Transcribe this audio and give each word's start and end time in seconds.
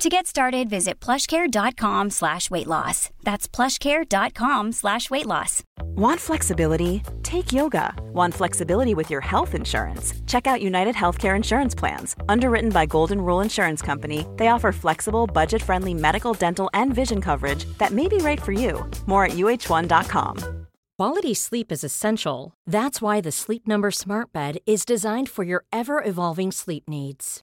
To 0.00 0.08
get 0.08 0.26
started, 0.26 0.70
visit 0.70 0.98
plushcare.com 0.98 2.08
slash 2.08 2.50
weight 2.50 2.66
loss. 2.66 3.10
That's 3.22 3.46
plushcare.com 3.46 4.72
slash 4.72 5.10
weight 5.10 5.26
loss. 5.26 5.62
Want 5.94 6.18
flexibility? 6.18 7.02
Take 7.22 7.52
yoga. 7.52 7.94
Want 8.14 8.32
flexibility 8.32 8.94
with 8.94 9.10
your 9.10 9.20
health 9.20 9.54
insurance? 9.54 10.14
Check 10.26 10.46
out 10.46 10.62
United 10.62 10.94
Healthcare 10.94 11.36
Insurance 11.36 11.74
Plans. 11.74 12.16
Underwritten 12.30 12.70
by 12.70 12.86
Golden 12.86 13.20
Rule 13.20 13.42
Insurance 13.42 13.82
Company, 13.82 14.26
they 14.36 14.48
offer 14.48 14.72
flexible, 14.72 15.26
budget 15.26 15.60
friendly 15.60 15.92
medical, 15.92 16.32
dental, 16.32 16.70
and 16.72 16.94
vision 16.94 17.20
coverage 17.20 17.66
that 17.76 17.92
may 17.92 18.08
be 18.08 18.16
right 18.16 18.40
for 18.40 18.52
you. 18.52 18.88
More 19.04 19.26
at 19.26 19.32
uh1.com. 19.32 20.66
Quality 20.96 21.34
sleep 21.34 21.70
is 21.70 21.84
essential. 21.84 22.54
That's 22.66 23.02
why 23.02 23.20
the 23.20 23.32
Sleep 23.32 23.68
Number 23.68 23.90
Smart 23.90 24.32
Bed 24.32 24.60
is 24.64 24.86
designed 24.86 25.28
for 25.28 25.44
your 25.44 25.66
ever 25.70 26.02
evolving 26.02 26.52
sleep 26.52 26.88
needs. 26.88 27.42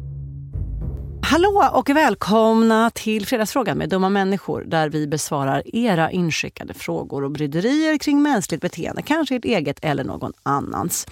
Hallå 1.31 1.69
och 1.73 1.89
välkomna 1.89 2.89
till 2.89 3.25
Fredagsfrågan 3.25 3.77
med 3.77 3.89
dumma 3.89 4.09
människor 4.09 4.63
där 4.67 4.89
vi 4.89 5.07
besvarar 5.07 5.75
era 5.75 6.11
inskickade 6.11 6.73
frågor 6.73 7.23
och 7.23 7.31
bryderier 7.31 7.97
kring 7.97 8.21
mänskligt 8.21 8.61
beteende, 8.61 9.01
kanske 9.01 9.35
ert 9.35 9.45
eget 9.45 9.79
eller 9.81 10.03
någon 10.03 10.33
annans. 10.43 11.07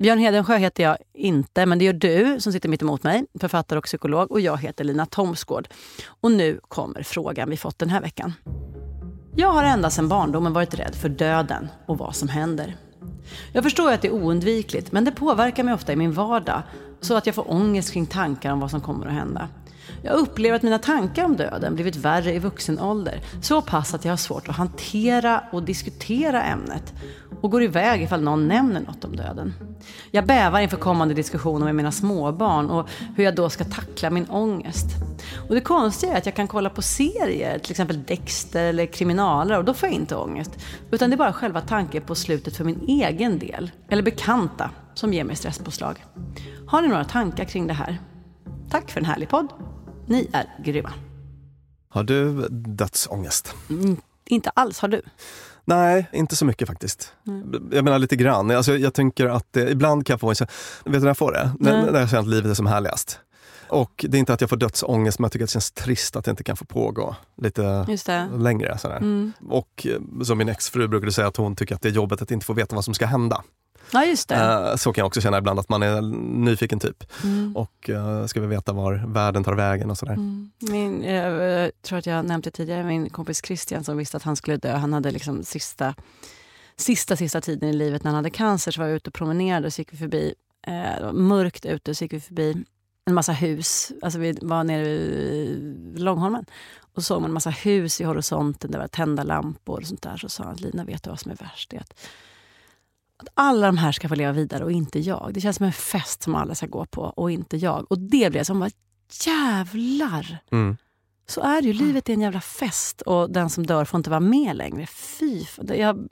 Björn 0.00 0.18
Hedensjö 0.18 0.56
heter 0.56 0.82
jag 0.82 0.96
inte, 1.14 1.66
men 1.66 1.78
det 1.78 1.84
gör 1.84 1.92
du 1.92 2.40
som 2.40 2.52
sitter 2.52 2.68
mitt 2.68 2.82
emot 2.82 3.02
mig, 3.02 3.24
författare 3.40 3.78
och 3.78 3.84
psykolog. 3.84 4.30
Och 4.30 4.40
jag 4.40 4.58
heter 4.58 4.84
Lina 4.84 5.06
Thomsgård. 5.06 5.68
Och 6.06 6.32
nu 6.32 6.60
kommer 6.68 7.02
frågan 7.02 7.50
vi 7.50 7.56
fått 7.56 7.78
den 7.78 7.90
här 7.90 8.00
veckan. 8.00 8.32
Jag 9.36 9.48
har 9.48 9.64
ända 9.64 9.90
sedan 9.90 10.08
barndomen 10.08 10.52
varit 10.52 10.74
rädd 10.74 10.94
för 10.94 11.08
döden 11.08 11.68
och 11.86 11.98
vad 11.98 12.16
som 12.16 12.28
händer. 12.28 12.76
Jag 13.52 13.64
förstår 13.64 13.92
att 13.92 14.02
det 14.02 14.08
är 14.08 14.12
oundvikligt, 14.12 14.92
men 14.92 15.04
det 15.04 15.12
påverkar 15.12 15.64
mig 15.64 15.74
ofta 15.74 15.92
i 15.92 15.96
min 15.96 16.12
vardag 16.12 16.62
så 17.00 17.16
att 17.16 17.26
jag 17.26 17.34
får 17.34 17.50
ångest 17.50 17.92
kring 17.92 18.06
tankar 18.06 18.52
om 18.52 18.60
vad 18.60 18.70
som 18.70 18.80
kommer 18.80 19.06
att 19.06 19.12
hända. 19.12 19.48
Jag 20.04 20.14
upplever 20.14 20.56
att 20.56 20.62
mina 20.62 20.78
tankar 20.78 21.24
om 21.24 21.36
döden 21.36 21.74
blivit 21.74 21.96
värre 21.96 22.34
i 22.34 22.38
vuxen 22.38 22.78
ålder. 22.80 23.20
Så 23.42 23.62
pass 23.62 23.94
att 23.94 24.04
jag 24.04 24.12
har 24.12 24.16
svårt 24.16 24.48
att 24.48 24.56
hantera 24.56 25.44
och 25.52 25.62
diskutera 25.62 26.42
ämnet 26.42 26.94
och 27.40 27.50
går 27.50 27.62
iväg 27.62 28.02
ifall 28.02 28.22
någon 28.22 28.48
nämner 28.48 28.80
något 28.80 29.04
om 29.04 29.16
döden. 29.16 29.54
Jag 30.10 30.26
bävar 30.26 30.60
inför 30.60 30.76
kommande 30.76 31.14
diskussioner 31.14 31.64
med 31.64 31.74
mina 31.74 31.92
småbarn 31.92 32.70
och 32.70 32.88
hur 33.16 33.24
jag 33.24 33.34
då 33.34 33.50
ska 33.50 33.64
tackla 33.64 34.10
min 34.10 34.26
ångest. 34.30 34.86
Och 35.48 35.54
det 35.54 35.60
konstiga 35.60 36.12
är 36.12 36.18
att 36.18 36.26
jag 36.26 36.34
kan 36.34 36.48
kolla 36.48 36.70
på 36.70 36.82
serier, 36.82 37.58
till 37.58 37.70
exempel 37.70 38.02
Dexter 38.02 38.64
eller 38.64 38.86
kriminaler 38.86 39.58
och 39.58 39.64
då 39.64 39.74
får 39.74 39.88
jag 39.88 39.96
inte 39.96 40.16
ångest. 40.16 40.50
Utan 40.90 41.10
det 41.10 41.14
är 41.14 41.18
bara 41.18 41.32
själva 41.32 41.60
tanken 41.60 42.02
på 42.02 42.14
slutet 42.14 42.56
för 42.56 42.64
min 42.64 42.84
egen 42.88 43.38
del, 43.38 43.70
eller 43.88 44.02
bekanta, 44.02 44.70
som 44.94 45.12
ger 45.12 45.24
mig 45.24 45.36
stresspåslag. 45.36 46.04
Har 46.66 46.82
ni 46.82 46.88
några 46.88 47.04
tankar 47.04 47.44
kring 47.44 47.66
det 47.66 47.74
här? 47.74 47.98
Tack 48.70 48.90
för 48.90 49.00
en 49.00 49.06
härlig 49.06 49.28
podd. 49.28 49.48
Ni 50.12 50.28
är 50.32 50.46
grymma. 50.64 50.92
Har 51.88 52.04
du 52.04 52.48
dödsångest? 52.50 53.54
Mm, 53.70 53.96
inte 54.24 54.50
alls, 54.50 54.78
har 54.78 54.88
du? 54.88 55.02
Nej, 55.64 56.06
inte 56.12 56.36
så 56.36 56.44
mycket 56.44 56.68
faktiskt. 56.68 57.12
Mm. 57.26 57.70
Jag 57.72 57.84
menar 57.84 57.98
lite 57.98 58.16
grann. 58.16 58.50
Alltså, 58.50 58.76
jag 58.76 58.94
tänker 58.94 59.26
att 59.26 59.56
eh, 59.56 59.70
ibland 59.70 60.06
kan 60.06 60.14
jag 60.14 60.20
få 60.20 60.28
en 60.28 60.34
känsla, 60.34 60.54
vet 60.84 60.92
du 60.92 61.00
när 61.00 61.06
jag 61.06 61.18
får 61.18 61.32
det? 61.32 61.50
När, 61.60 61.92
när 61.92 62.00
jag 62.00 62.10
känner 62.10 62.22
att 62.22 62.28
livet 62.28 62.50
är 62.50 62.54
som 62.54 62.66
härligast. 62.66 63.20
Och 63.68 64.04
det 64.08 64.16
är 64.16 64.18
inte 64.18 64.32
att 64.32 64.40
jag 64.40 64.50
får 64.50 64.56
dödsångest, 64.56 65.18
men 65.18 65.24
jag 65.24 65.32
tycker 65.32 65.44
att 65.44 65.48
det 65.48 65.52
känns 65.52 65.72
trist 65.72 66.16
att 66.16 66.24
det 66.24 66.30
inte 66.30 66.44
kan 66.44 66.56
få 66.56 66.64
pågå 66.64 67.16
lite 67.42 67.86
längre. 68.38 68.78
Sådär. 68.78 68.96
Mm. 68.96 69.32
Och 69.48 69.86
eh, 69.86 70.24
som 70.24 70.38
min 70.38 70.48
exfru 70.48 70.88
brukade 70.88 71.12
säga, 71.12 71.26
att 71.28 71.36
hon 71.36 71.56
tycker 71.56 71.74
att 71.74 71.82
det 71.82 71.88
är 71.88 71.92
jobbigt 71.92 72.22
att 72.22 72.30
inte 72.30 72.46
få 72.46 72.52
veta 72.52 72.74
vad 72.74 72.84
som 72.84 72.94
ska 72.94 73.06
hända. 73.06 73.42
Ja, 73.92 74.04
just 74.04 74.28
det. 74.28 74.34
Eh, 74.34 74.76
så 74.76 74.92
kan 74.92 75.02
jag 75.02 75.06
också 75.06 75.20
känna 75.20 75.38
ibland, 75.38 75.58
att 75.58 75.68
man 75.68 75.82
är 75.82 76.00
nyfiken 76.44 76.80
typ. 76.80 77.04
Mm. 77.24 77.56
Och 77.56 77.88
uh, 77.88 78.26
ska 78.26 78.40
vi 78.40 78.46
veta 78.46 78.72
var 78.72 79.04
världen 79.06 79.44
tar 79.44 79.54
vägen 79.54 79.90
och 79.90 79.98
sådär. 79.98 80.12
Mm. 80.12 80.50
Min, 80.58 81.02
jag 81.02 81.70
tror 81.82 81.98
att 81.98 82.06
jag 82.06 82.24
nämnde 82.24 82.50
tidigare, 82.50 82.84
min 82.84 83.10
kompis 83.10 83.42
Christian 83.44 83.84
som 83.84 83.96
visste 83.96 84.16
att 84.16 84.22
han 84.22 84.36
skulle 84.36 84.56
dö, 84.56 84.76
han 84.76 84.92
hade 84.92 85.10
liksom 85.10 85.44
sista, 85.44 85.94
sista, 86.76 87.16
sista 87.16 87.40
tiden 87.40 87.68
i 87.68 87.72
livet 87.72 88.04
när 88.04 88.10
han 88.10 88.16
hade 88.16 88.30
cancer, 88.30 88.70
så 88.72 88.80
var 88.80 88.88
jag 88.88 88.96
ute 88.96 89.10
och 89.10 89.14
promenerade 89.14 89.66
och 89.66 89.72
så 89.72 89.80
gick 89.80 89.92
vi 89.92 89.96
förbi, 89.96 90.34
eh, 90.66 91.12
mörkt 91.12 91.66
ute, 91.66 91.94
så 91.94 92.04
gick 92.04 92.12
vi 92.12 92.20
förbi 92.20 92.64
en 93.04 93.14
massa 93.14 93.32
hus. 93.32 93.92
Alltså 94.02 94.18
vi 94.18 94.38
var 94.42 94.64
nere 94.64 94.84
vid 94.84 95.98
Långholmen 95.98 96.44
och 96.94 97.04
såg 97.04 97.20
man 97.20 97.30
en 97.30 97.34
massa 97.34 97.50
hus 97.50 98.00
i 98.00 98.04
horisonten, 98.04 98.70
det 98.70 98.78
var 98.78 98.88
tända 98.88 99.22
lampor 99.22 99.80
och 99.80 99.86
sånt 99.86 100.02
där. 100.02 100.16
Så 100.16 100.28
sa 100.28 100.44
han, 100.44 100.56
Lina 100.56 100.84
vet 100.84 101.02
du 101.02 101.10
vad 101.10 101.20
som 101.20 101.30
är 101.30 101.36
värst? 101.36 101.70
Det 101.70 101.76
är 101.76 101.80
att 101.80 101.94
att 103.22 103.28
alla 103.34 103.66
de 103.66 103.78
här 103.78 103.92
ska 103.92 104.08
få 104.08 104.14
leva 104.14 104.32
vidare 104.32 104.64
och 104.64 104.72
inte 104.72 104.98
jag. 104.98 105.30
Det 105.34 105.40
känns 105.40 105.56
som 105.56 105.66
en 105.66 105.72
fest 105.72 106.22
som 106.22 106.34
alla 106.34 106.54
ska 106.54 106.66
gå 106.66 106.86
på 106.86 107.02
och 107.02 107.30
inte 107.30 107.56
jag. 107.56 107.86
Och 107.92 107.98
det 107.98 108.30
blev 108.30 108.44
som 108.44 108.62
att 108.62 108.74
jävlar! 109.26 110.38
Mm. 110.52 110.76
Så 111.26 111.40
är 111.40 111.62
det 111.62 111.68
ju. 111.68 111.72
Livet 111.72 112.08
är 112.08 112.12
en 112.12 112.20
jävla 112.20 112.40
fest 112.40 113.00
och 113.00 113.30
den 113.30 113.50
som 113.50 113.66
dör 113.66 113.84
får 113.84 113.98
inte 113.98 114.10
vara 114.10 114.20
med 114.20 114.56
längre. 114.56 114.86
Fy! 114.86 115.44
Jag, 115.66 116.08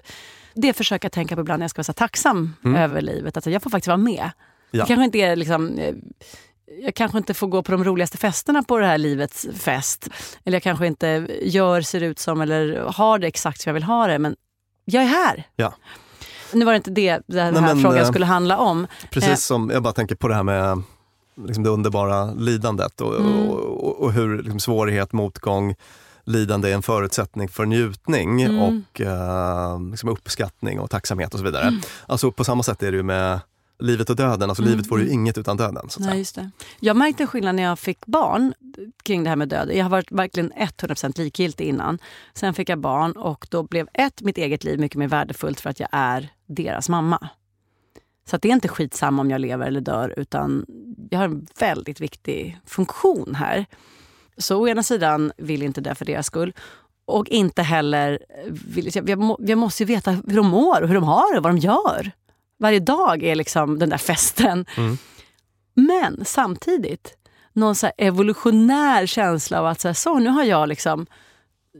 det 0.54 0.72
försöker 0.72 1.06
jag 1.06 1.12
tänka 1.12 1.34
på 1.34 1.40
ibland 1.40 1.58
när 1.58 1.64
jag 1.64 1.70
ska 1.70 1.78
vara 1.78 1.84
så 1.84 1.92
tacksam 1.92 2.54
mm. 2.64 2.82
över 2.82 3.00
livet. 3.00 3.36
Alltså 3.36 3.50
jag 3.50 3.62
får 3.62 3.70
faktiskt 3.70 3.88
vara 3.88 3.96
med. 3.96 4.30
Ja. 4.70 4.78
Jag 4.78 4.86
kanske 4.86 5.04
inte 5.04 5.18
är 5.18 5.36
liksom 5.36 5.78
eh, 5.78 5.94
jag 6.82 6.94
kanske 6.94 7.18
inte 7.18 7.34
får 7.34 7.46
gå 7.46 7.62
på 7.62 7.72
de 7.72 7.84
roligaste 7.84 8.18
festerna 8.18 8.62
på 8.62 8.78
det 8.78 8.86
här 8.86 8.98
livets 8.98 9.46
fest. 9.54 10.08
Eller 10.44 10.56
jag 10.56 10.62
kanske 10.62 10.86
inte 10.86 11.28
gör, 11.42 11.80
ser 11.80 12.00
ut 12.00 12.18
som 12.18 12.40
eller 12.40 12.76
har 12.76 13.18
det 13.18 13.26
exakt 13.26 13.60
som 13.60 13.70
jag 13.70 13.74
vill 13.74 13.82
ha 13.82 14.06
det. 14.06 14.18
Men 14.18 14.36
jag 14.84 15.02
är 15.02 15.06
här. 15.06 15.44
Ja. 15.56 15.74
Nu 16.52 16.64
var 16.64 16.72
det 16.72 16.76
inte 16.76 16.90
det 16.90 17.22
den 17.26 17.56
här 17.56 17.74
men, 17.74 17.82
frågan 17.82 17.98
eh, 17.98 18.08
skulle 18.08 18.26
handla 18.26 18.58
om. 18.58 18.86
Precis 19.10 19.30
eh. 19.30 19.36
som, 19.36 19.70
jag 19.70 19.82
bara 19.82 19.92
tänker 19.92 20.14
på 20.14 20.28
det 20.28 20.34
här 20.34 20.42
med 20.42 20.82
liksom 21.46 21.64
det 21.64 21.70
underbara 21.70 22.32
lidandet 22.32 23.00
och, 23.00 23.20
mm. 23.20 23.48
och, 23.48 23.58
och, 23.58 24.00
och, 24.00 24.12
hur 24.12 24.42
liksom, 24.42 24.60
svårighet, 24.60 25.12
motgång, 25.12 25.74
lidande 26.24 26.70
är 26.70 26.74
en 26.74 26.82
förutsättning 26.82 27.48
för 27.48 27.66
njutning 27.66 28.42
mm. 28.42 28.60
och 28.60 29.00
uh, 29.00 29.90
liksom 29.90 30.08
uppskattning 30.08 30.80
och 30.80 30.90
tacksamhet 30.90 31.34
och 31.34 31.38
så 31.38 31.44
vidare. 31.44 31.68
Mm. 31.68 31.80
Alltså 32.06 32.32
på 32.32 32.44
samma 32.44 32.62
sätt 32.62 32.82
är 32.82 32.90
det 32.90 32.96
ju 32.96 33.02
med 33.02 33.40
livet 33.80 34.10
och 34.10 34.16
döden. 34.16 34.50
Alltså 34.50 34.62
mm. 34.62 34.70
livet 34.70 34.90
vore 34.90 35.02
ju 35.02 35.10
inget 35.10 35.38
utan 35.38 35.56
döden. 35.56 35.90
Så 35.90 36.00
Nej, 36.00 36.18
just 36.18 36.34
det. 36.34 36.50
Jag 36.80 36.96
märkte 36.96 37.26
skillnad 37.26 37.54
när 37.54 37.62
jag 37.62 37.78
fick 37.78 38.06
barn 38.06 38.54
kring 39.02 39.24
det 39.24 39.28
här 39.28 39.36
med 39.36 39.48
död. 39.48 39.70
Jag 39.74 39.84
har 39.84 39.90
varit 39.90 40.12
verkligen 40.12 40.52
100% 40.52 41.18
likgiltig 41.18 41.64
innan. 41.64 41.98
Sen 42.34 42.54
fick 42.54 42.68
jag 42.68 42.78
barn 42.78 43.12
och 43.12 43.46
då 43.50 43.62
blev 43.62 43.88
ett, 43.94 44.22
mitt 44.22 44.38
eget 44.38 44.64
liv 44.64 44.80
mycket 44.80 44.98
mer 44.98 45.08
värdefullt 45.08 45.60
för 45.60 45.70
att 45.70 45.80
jag 45.80 45.88
är 45.92 46.32
deras 46.46 46.88
mamma. 46.88 47.28
Så 48.30 48.36
det 48.36 48.48
är 48.48 48.52
inte 48.52 48.68
skitsamma 48.68 49.22
om 49.22 49.30
jag 49.30 49.40
lever 49.40 49.66
eller 49.66 49.80
dör 49.80 50.14
utan 50.16 50.66
jag 51.10 51.18
har 51.18 51.24
en 51.24 51.46
väldigt 51.58 52.00
viktig 52.00 52.60
funktion 52.66 53.34
här. 53.34 53.66
Så 54.36 54.60
å 54.60 54.68
ena 54.68 54.82
sidan 54.82 55.32
vill 55.36 55.60
jag 55.60 55.66
inte 55.66 55.80
dö 55.80 55.94
för 55.94 56.04
deras 56.04 56.26
skull 56.26 56.52
och 57.04 57.28
inte 57.28 57.62
heller... 57.62 58.18
Vill, 58.66 58.90
jag, 58.94 59.36
jag 59.38 59.58
måste 59.58 59.82
ju 59.82 59.86
veta 59.86 60.10
hur 60.10 60.36
de 60.36 60.46
mår 60.46 60.82
och 60.82 60.88
hur 60.88 60.94
de 60.94 61.04
har 61.04 61.32
det 61.32 61.38
och 61.38 61.44
vad 61.44 61.54
de 61.54 61.58
gör. 61.58 62.12
Varje 62.60 62.80
dag 62.80 63.22
är 63.22 63.34
liksom 63.34 63.78
den 63.78 63.88
där 63.88 63.98
festen. 63.98 64.66
Mm. 64.76 64.98
Men 65.74 66.24
samtidigt, 66.24 67.14
någon 67.52 67.74
så 67.74 67.90
evolutionär 67.98 69.06
känsla 69.06 69.60
av 69.60 69.66
att 69.66 69.80
så, 69.80 69.88
här, 69.88 69.94
så 69.94 70.18
nu 70.18 70.30
har 70.30 70.44
jag 70.44 70.68
liksom 70.68 71.06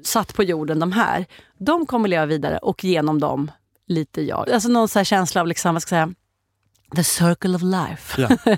satt 0.04 0.34
på 0.34 0.42
jorden 0.42 0.78
de 0.78 0.92
här. 0.92 1.26
De 1.58 1.86
kommer 1.86 2.08
leva 2.08 2.26
vidare 2.26 2.58
och 2.58 2.84
genom 2.84 3.20
dem 3.20 3.50
lite 3.86 4.22
jag. 4.22 4.50
Alltså 4.50 4.68
någon 4.68 4.88
så 4.88 5.04
känsla 5.04 5.40
av 5.40 5.46
liksom, 5.46 5.74
vad 5.74 5.82
ska 5.82 5.96
jag 5.96 6.08
säga, 6.08 6.14
The 6.96 7.04
circle 7.04 7.54
of 7.54 7.62
life. 7.62 8.22
Ja. 8.22 8.56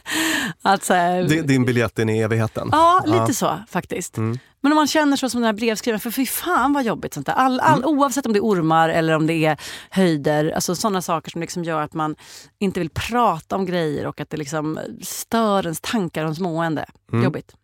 alltså, 0.62 0.94
din 1.22 1.64
biljett 1.64 1.98
in 1.98 2.08
i 2.08 2.18
evigheten? 2.18 2.68
Ja, 2.72 3.02
lite 3.06 3.18
ja. 3.18 3.32
så 3.32 3.58
faktiskt. 3.68 4.16
Mm. 4.16 4.38
Men 4.62 4.72
om 4.72 4.76
man 4.76 4.86
känner 4.86 5.16
så 5.16 5.30
som 5.30 5.40
den 5.40 5.46
här 5.46 5.52
brevskrivaren, 5.52 6.00
för 6.00 6.10
fy 6.10 6.26
fan 6.26 6.72
vad 6.72 6.84
jobbigt 6.84 7.14
sånt 7.14 7.26
där. 7.26 7.32
All, 7.32 7.60
all, 7.60 7.78
mm. 7.78 7.98
Oavsett 7.98 8.26
om 8.26 8.32
det 8.32 8.38
är 8.38 8.42
ormar 8.42 8.88
eller 8.88 9.12
om 9.12 9.26
det 9.26 9.34
är 9.34 9.60
höjder, 9.90 10.50
alltså 10.50 10.74
sådana 10.74 11.02
saker 11.02 11.30
som 11.30 11.40
liksom 11.40 11.64
gör 11.64 11.82
att 11.82 11.94
man 11.94 12.16
inte 12.58 12.80
vill 12.80 12.90
prata 12.90 13.56
om 13.56 13.66
grejer 13.66 14.06
och 14.06 14.20
att 14.20 14.30
det 14.30 14.36
liksom 14.36 14.78
stör 15.02 15.62
ens 15.62 15.80
tankar 15.80 16.22
och 16.22 16.26
ens 16.26 16.40
mående. 16.40 16.86
Mm. 17.12 17.24
Jobbigt. 17.24 17.54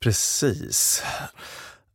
Precis. 0.00 1.02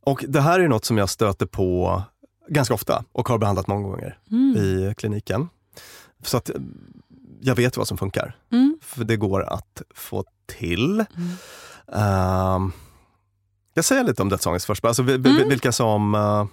Och 0.00 0.24
det 0.28 0.40
här 0.40 0.60
är 0.60 0.68
något 0.68 0.84
som 0.84 0.98
jag 0.98 1.10
stöter 1.10 1.46
på 1.46 2.02
ganska 2.48 2.74
ofta 2.74 3.04
och 3.12 3.28
har 3.28 3.38
behandlat 3.38 3.66
många 3.66 3.88
gånger 3.88 4.18
mm. 4.30 4.56
i 4.56 4.94
kliniken. 4.96 5.48
Så 6.24 6.36
att 6.36 6.50
jag 7.40 7.54
vet 7.54 7.76
vad 7.76 7.88
som 7.88 7.98
funkar. 7.98 8.36
Mm. 8.52 8.78
För 8.82 9.04
det 9.04 9.16
går 9.16 9.42
att 9.42 9.82
få 9.94 10.24
till. 10.46 11.04
Mm. 11.16 12.66
Uh, 12.68 12.72
jag 13.74 13.84
säger 13.84 14.04
lite 14.04 14.22
om 14.22 14.28
dödsångest 14.28 14.66
först, 14.66 14.84
alltså, 14.84 15.02
mm. 15.02 15.48
vilka 15.48 15.72
som 15.72 16.14
uh, 16.14 16.46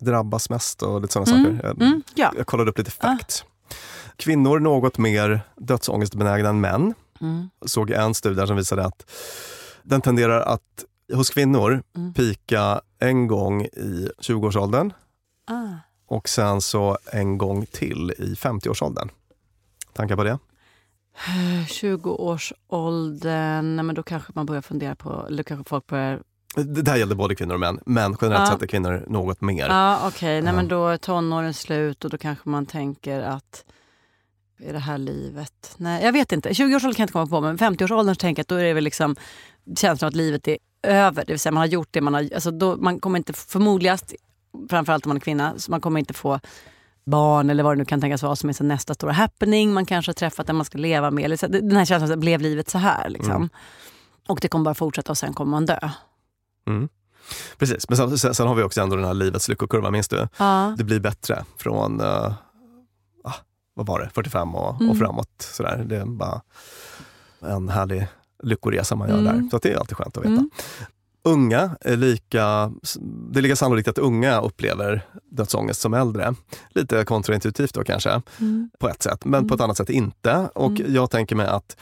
drabbas 0.00 0.50
mest 0.50 0.82
och 0.82 1.00
lite 1.00 1.12
sådana 1.12 1.32
mm. 1.32 1.44
saker. 1.44 1.68
Jag, 1.68 1.82
mm. 1.82 2.02
ja. 2.14 2.32
jag 2.36 2.46
kollade 2.46 2.70
upp 2.70 2.78
lite 2.78 2.90
facts. 2.90 3.44
Ah. 3.44 3.74
Kvinnor 4.16 4.58
något 4.60 4.98
mer 4.98 5.40
dödsångestbenägna 5.56 6.48
än 6.48 6.60
män. 6.60 6.94
Mm. 7.20 7.50
Såg 7.66 7.90
en 7.90 8.14
studie 8.14 8.46
som 8.46 8.56
visade 8.56 8.84
att 8.84 9.10
den 9.82 10.00
tenderar 10.00 10.40
att 10.40 10.84
hos 11.12 11.30
kvinnor 11.30 11.82
mm. 11.96 12.14
pika 12.14 12.80
en 12.98 13.26
gång 13.26 13.62
i 13.62 14.08
20-årsåldern. 14.18 14.92
Ah. 15.46 15.68
Och 16.06 16.28
sen 16.28 16.60
så 16.60 16.98
en 17.12 17.38
gång 17.38 17.66
till 17.66 18.12
i 18.18 18.34
50-årsåldern. 18.34 19.08
Tankar 19.92 20.16
på 20.16 20.24
det? 20.24 20.38
20-årsåldern, 21.68 23.86
men 23.86 23.94
då 23.94 24.02
kanske 24.02 24.32
man 24.34 24.46
börjar 24.46 24.62
fundera 24.62 24.94
på, 24.94 25.24
eller 25.28 25.42
kanske 25.42 25.68
folk 25.68 25.86
börjar 25.86 26.20
det 26.56 26.82
där 26.82 26.96
gällde 26.96 27.14
både 27.14 27.34
kvinnor 27.34 27.54
och 27.54 27.60
män, 27.60 27.80
men 27.86 28.16
generellt 28.20 28.48
ja. 28.48 28.52
sett 28.52 28.62
är 28.62 28.66
kvinnor 28.66 29.04
något 29.08 29.40
mer. 29.40 29.68
Ja, 29.68 29.98
Okej, 29.98 30.08
okay. 30.08 30.42
Nej, 30.42 30.52
men 30.52 30.68
då 30.68 30.88
är 30.88 30.96
tonåren 30.96 31.54
slut 31.54 32.04
och 32.04 32.10
då 32.10 32.18
kanske 32.18 32.48
man 32.48 32.66
tänker 32.66 33.20
att 33.20 33.64
är 34.62 34.72
det 34.72 34.78
här 34.78 34.98
livet? 34.98 35.74
Nej, 35.76 36.04
jag 36.04 36.12
vet 36.12 36.32
inte. 36.32 36.48
20-årsåldern 36.48 36.94
kan 36.94 37.02
jag 37.02 37.04
inte 37.04 37.12
komma 37.12 37.26
på, 37.26 37.40
men 37.40 37.58
50-årsåldern 37.58 38.16
tänker 38.16 38.40
jag 38.40 38.44
att 38.44 38.48
då 38.48 38.54
är 38.54 38.64
det 38.64 38.72
väl 38.72 38.84
liksom 38.84 39.16
känslan 39.76 40.08
att 40.08 40.14
livet 40.14 40.48
är 40.48 40.58
över. 40.82 41.24
Det 41.26 41.32
vill 41.32 41.40
säga 41.40 41.52
man 41.52 41.60
har 41.60 41.66
gjort 41.66 41.88
det 41.90 42.00
man 42.00 42.14
har... 42.14 42.28
Alltså 42.34 42.50
då, 42.50 42.76
man 42.76 43.00
kommer 43.00 43.18
inte 43.18 43.32
förmodligast, 43.32 44.14
framförallt 44.70 45.06
om 45.06 45.10
man 45.10 45.16
är 45.16 45.20
kvinna, 45.20 45.58
så 45.58 45.70
man 45.70 45.80
kommer 45.80 45.98
inte 45.98 46.14
få 46.14 46.40
barn 47.04 47.50
eller 47.50 47.62
vad 47.62 47.72
det 47.72 47.78
nu 47.78 47.84
kan 47.84 48.00
tänkas 48.00 48.22
vara 48.22 48.36
som 48.36 48.48
är 48.48 48.62
nästa 48.62 48.94
stora 48.94 49.12
happening. 49.12 49.72
Man 49.72 49.86
kanske 49.86 50.10
har 50.10 50.14
träffat 50.14 50.46
den 50.46 50.56
man 50.56 50.64
ska 50.64 50.78
leva 50.78 51.10
med. 51.10 51.24
Eller 51.24 51.36
så, 51.36 51.46
den 51.46 51.76
här 51.76 51.84
känslan, 51.84 52.20
blev 52.20 52.40
livet 52.40 52.70
så 52.70 52.78
här? 52.78 53.08
Liksom. 53.08 53.32
Mm. 53.32 53.48
Och 54.28 54.38
det 54.42 54.48
kommer 54.48 54.64
bara 54.64 54.74
fortsätta 54.74 55.12
och 55.12 55.18
sen 55.18 55.32
kommer 55.32 55.50
man 55.50 55.66
dö. 55.66 55.78
Mm. 56.66 56.88
Precis, 57.58 57.88
men 57.88 58.18
sen, 58.18 58.34
sen, 58.34 58.46
har 58.46 58.54
vi 58.54 58.62
också 58.62 58.80
ändå 58.80 58.96
den 58.96 59.04
här 59.04 59.14
livets 59.14 59.48
lyckokurva, 59.48 59.90
minns 59.90 60.08
du? 60.08 60.28
Ja. 60.36 60.74
Det 60.78 60.84
blir 60.84 61.00
bättre 61.00 61.44
från, 61.56 62.00
uh, 62.00 62.32
vad 63.74 63.86
var 63.86 64.00
det, 64.00 64.10
45 64.14 64.54
och, 64.54 64.74
mm. 64.74 64.90
och 64.90 64.98
framåt. 64.98 65.48
Sådär. 65.52 65.84
Det 65.88 65.96
är 65.96 66.04
bara 66.04 66.42
en 67.40 67.68
härlig 67.68 68.06
lyckoresa 68.42 68.96
man 68.96 69.08
gör 69.08 69.18
mm. 69.18 69.42
där. 69.42 69.50
Så 69.50 69.58
det 69.58 69.72
är 69.72 69.76
alltid 69.76 69.96
skönt 69.96 70.16
att 70.16 70.24
veta. 70.24 70.32
Mm. 70.32 70.50
Unga 71.24 71.76
är 71.80 71.96
lika, 71.96 72.72
det 73.30 73.40
är 73.40 73.42
lika 73.42 73.56
sannolikt 73.56 73.88
att 73.88 73.98
unga 73.98 74.40
upplever 74.40 75.06
dödsångest 75.30 75.80
som 75.80 75.94
äldre. 75.94 76.34
Lite 76.70 77.04
kontraintuitivt 77.04 77.74
då 77.74 77.84
kanske, 77.84 78.22
mm. 78.40 78.70
på 78.78 78.88
ett 78.88 79.02
sätt, 79.02 79.24
men 79.24 79.48
på 79.48 79.54
ett 79.54 79.60
mm. 79.60 79.64
annat 79.64 79.76
sätt 79.76 79.90
inte. 79.90 80.48
Och 80.54 80.70
mm. 80.70 80.94
jag 80.94 81.10
tänker 81.10 81.36
mig 81.36 81.46
att 81.46 81.76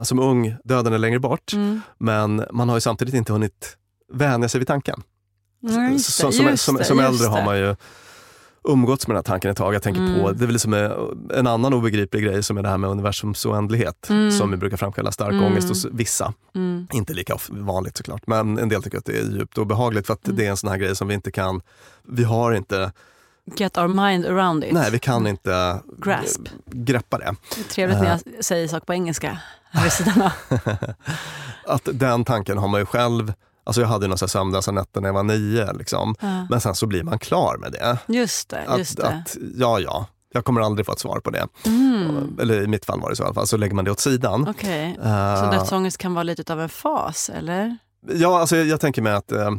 som 0.00 0.18
ung, 0.18 0.56
döden 0.64 0.92
är 0.92 0.98
längre 0.98 1.18
bort, 1.18 1.52
Mm. 1.52 1.80
men 1.98 2.44
man 2.52 2.68
har 2.68 2.76
ju 2.76 2.80
samtidigt 2.80 3.14
inte 3.14 3.32
hunnit 3.32 3.76
vänja 4.12 4.48
sig 4.48 4.58
vid 4.58 4.68
tanken. 4.68 5.02
Ja, 5.60 5.70
som, 5.70 5.82
det, 5.92 5.98
som, 5.98 6.32
som, 6.32 6.84
som 6.84 6.98
just 6.98 7.08
äldre 7.08 7.26
har 7.26 7.44
man 7.44 7.58
ju 7.58 7.76
umgåtts 8.66 9.06
med 9.08 9.14
den 9.14 9.18
här 9.18 9.22
tanken 9.22 9.50
ett 9.50 9.56
tag. 9.56 9.74
Jag 9.74 9.82
tänker 9.82 10.00
Mm. 10.00 10.20
på, 10.22 10.32
det 10.32 10.44
är 10.44 10.46
väl 10.46 10.52
liksom 10.52 10.74
en 11.34 11.46
annan 11.46 11.74
obegriplig 11.74 12.24
grej 12.24 12.42
som 12.42 12.58
är 12.58 12.62
det 12.62 12.68
här 12.68 12.78
med 12.78 12.90
universums 12.90 13.46
oändlighet 13.46 14.10
Mm. 14.10 14.30
som 14.30 14.50
vi 14.50 14.56
brukar 14.56 14.76
framkalla 14.76 15.12
stark 15.12 15.32
Mm. 15.32 15.44
ångest 15.44 15.68
hos 15.68 15.84
vissa. 15.92 16.32
Mm. 16.54 16.86
Inte 16.92 17.12
lika 17.14 17.36
vanligt 17.50 17.96
såklart, 17.96 18.22
men 18.26 18.58
en 18.58 18.68
del 18.68 18.82
tycker 18.82 18.98
att 18.98 19.04
det 19.04 19.18
är 19.18 19.22
djupt 19.38 19.58
obehagligt 19.58 20.06
för 20.06 20.14
att 20.14 20.26
Mm. 20.26 20.36
det 20.36 20.46
är 20.46 20.50
en 20.50 20.56
sån 20.56 20.70
här 20.70 20.76
grej 20.76 20.96
som 20.96 21.08
vi 21.08 21.14
inte 21.14 21.30
kan, 21.30 21.60
vi 22.08 22.24
har 22.24 22.52
inte, 22.52 22.92
Get 23.56 23.78
our 23.78 23.88
mind 23.88 24.26
around 24.26 24.64
it. 24.64 24.72
nej 24.72 24.90
vi 24.90 24.98
kan 24.98 25.26
inte 25.26 25.80
Grasp. 25.98 26.40
greppa 26.66 27.18
det. 27.18 27.34
Det 27.56 27.62
trevligt 27.62 27.98
när 27.98 28.20
jag 28.34 28.44
säger 28.44 28.68
saker 28.68 28.86
på 28.86 28.94
engelska 28.94 29.38
här. 29.70 30.32
Att 31.66 31.88
den 31.92 32.24
tanken 32.24 32.58
har 32.58 32.68
man 32.68 32.80
ju 32.80 32.86
själv, 32.86 33.32
alltså 33.66 33.80
jag 33.80 33.88
hade 33.88 34.06
några 34.06 34.28
sömnlösa 34.28 34.72
nätter 34.72 35.00
när 35.00 35.08
jag 35.08 35.14
var 35.14 35.22
nio 35.22 35.72
liksom. 35.72 36.14
Ja. 36.20 36.46
Men 36.50 36.60
sen 36.60 36.74
så 36.74 36.86
blir 36.86 37.02
man 37.02 37.18
klar 37.18 37.56
med 37.60 37.72
det. 37.72 37.98
Just 38.06 38.48
det, 38.48 38.64
Att, 38.66 38.78
just 38.78 38.96
det. 38.96 39.08
att 39.08 39.36
ja, 39.56 39.80
ja, 39.80 40.06
jag 40.32 40.44
kommer 40.44 40.60
aldrig 40.60 40.86
få 40.86 40.92
ett 40.92 40.98
svar 40.98 41.20
på 41.20 41.30
det. 41.30 41.46
Mm. 41.66 42.38
Eller 42.40 42.62
i 42.62 42.66
mitt 42.66 42.84
fall 42.84 43.00
var 43.00 43.10
det 43.10 43.16
så 43.16 43.22
i 43.22 43.26
alla 43.26 43.34
fall, 43.34 43.46
så 43.46 43.56
lägger 43.56 43.74
man 43.74 43.84
det 43.84 43.90
åt 43.90 44.00
sidan. 44.00 44.48
Okej, 44.48 44.98
Eh, 45.04 45.40
så 45.44 45.50
dödsångest 45.58 45.98
kan 45.98 46.14
vara 46.14 46.22
lite 46.22 46.52
av 46.52 46.60
en 46.60 46.68
fas, 46.68 47.30
eller? 47.34 47.76
Ja, 48.08 48.40
alltså 48.40 48.56
jag, 48.56 48.66
jag 48.66 48.80
tänker 48.80 49.02
mig 49.02 49.12
att, 49.12 49.32
eh, 49.32 49.50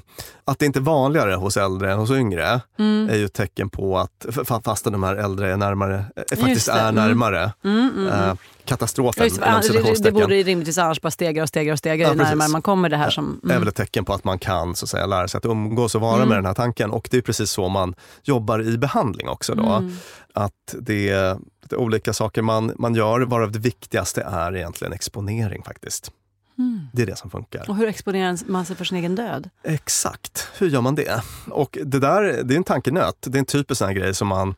att 0.45 0.59
det 0.59 0.65
inte 0.65 0.79
är 0.79 0.81
vanligare 0.81 1.33
hos 1.33 1.57
äldre 1.57 1.91
än 1.93 1.99
hos 1.99 2.11
yngre 2.11 2.61
Mm. 2.79 3.09
är 3.09 3.15
ju 3.15 3.25
ett 3.25 3.33
tecken 3.33 3.69
på 3.69 3.97
att, 3.97 4.25
fastän 4.63 4.91
de 4.93 5.03
här 5.03 5.15
äldre 5.15 5.53
är 5.53 5.57
närmare, 5.57 6.05
eh, 6.15 6.39
faktiskt 6.39 6.65
det, 6.65 6.71
är 6.71 6.89
mm. 6.89 6.95
närmare 6.95 7.51
Mm, 7.63 7.89
mm, 7.89 8.07
eh, 8.07 8.23
mm. 8.23 8.37
katastrofen. 8.65 9.23
Just, 9.23 9.41
det, 9.41 9.83
det, 9.83 10.03
det 10.03 10.11
borde 10.11 10.35
rimligtvis 10.35 10.77
annars 10.77 11.01
bara 11.01 11.11
stegra 11.11 11.43
och 11.43 11.49
stegra 11.49 11.73
och 11.73 11.79
stegra 11.79 12.07
Ja, 12.07 12.13
ju 12.13 12.17
närmare 12.17 12.47
man 12.47 12.61
kommer 12.61 12.89
det 12.89 12.97
här 12.97 13.09
som... 13.09 13.41
är 13.49 13.59
väl 13.59 13.67
ett 13.67 13.75
tecken 13.75 14.05
på 14.05 14.13
att 14.13 14.23
man 14.23 14.39
kan 14.39 14.75
så 14.75 14.85
att 14.85 14.89
säga, 14.89 15.05
lära 15.05 15.27
sig 15.27 15.37
att 15.37 15.45
umgås 15.45 15.95
och 15.95 16.01
vara 16.01 16.15
Mm. 16.15 16.29
med 16.29 16.37
den 16.37 16.45
här 16.45 16.53
tanken. 16.53 16.91
Och 16.91 17.07
det 17.11 17.17
är 17.17 17.21
precis 17.21 17.51
så 17.51 17.69
man 17.69 17.95
jobbar 18.23 18.67
i 18.67 18.77
behandling 18.77 19.29
också. 19.29 19.55
Då. 19.55 19.63
Mm. 19.63 19.93
Att 20.33 20.75
det 20.79 21.09
är, 21.09 21.37
det 21.69 21.75
är 21.75 21.79
olika 21.79 22.13
saker 22.13 22.41
man, 22.41 22.71
man 22.77 22.95
gör, 22.95 23.21
varav 23.21 23.51
det 23.51 23.59
viktigaste 23.59 24.21
är 24.21 24.55
egentligen 24.55 24.93
exponering 24.93 25.63
faktiskt. 25.63 26.11
Mm. 26.57 26.79
Det 26.93 27.01
är 27.01 27.05
det 27.05 27.15
som 27.15 27.29
funkar. 27.29 27.69
Och 27.69 27.75
hur 27.75 27.87
exponerar 27.87 28.37
man 28.47 28.65
sig 28.65 28.75
för 28.75 28.85
sin 28.85 28.97
egen 28.97 29.15
död? 29.15 29.49
Exakt, 29.63 30.47
hur 30.57 30.69
gör 30.69 30.81
man 30.81 30.95
det? 30.95 31.21
Och 31.51 31.77
det 31.85 31.99
där 31.99 32.43
det 32.43 32.53
är 32.53 32.57
en 32.57 32.63
tankenöt. 32.63 33.15
Det 33.21 33.37
är 33.37 33.39
en 33.39 33.45
typisk 33.45 33.77
sån 33.77 33.87
här 33.87 33.95
grej 33.95 34.13
som 34.13 34.27
man 34.27 34.55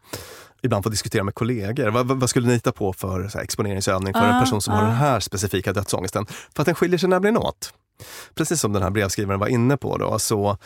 ibland 0.62 0.84
får 0.84 0.91
diskutera 0.91 1.24
med 1.24 1.36
kollegor. 1.36 1.88
Vad, 1.88 2.08
vad 2.20 2.29
skulle 2.29 2.48
ni 2.48 2.53
hitta 2.53 2.72
på 2.72 2.94
för 2.94 3.29
här, 3.34 3.41
exponeringsövning 3.41 4.13
för 4.13 4.22
en 4.22 4.36
Ah, 4.36 4.39
person 4.39 4.62
som 4.62 4.74
har 4.74 4.82
ah. 4.84 4.86
den 4.86 4.96
här 4.96 5.20
specifika 5.20 5.74
dödsångesten? 5.74 6.25
För 6.56 6.62
att 6.62 6.65
den 6.65 6.75
skiljer 6.75 6.98
sig 6.98 7.10
nämligen 7.10 7.38
åt. 7.38 7.74
Precis 8.36 8.62
som 8.62 8.74
den 8.74 8.84
här 8.84 8.89
brevskrivaren 8.89 9.39
var 9.39 9.48
inne 9.48 9.77
på 9.77 9.98
då, 9.98 10.20
så 10.20 10.58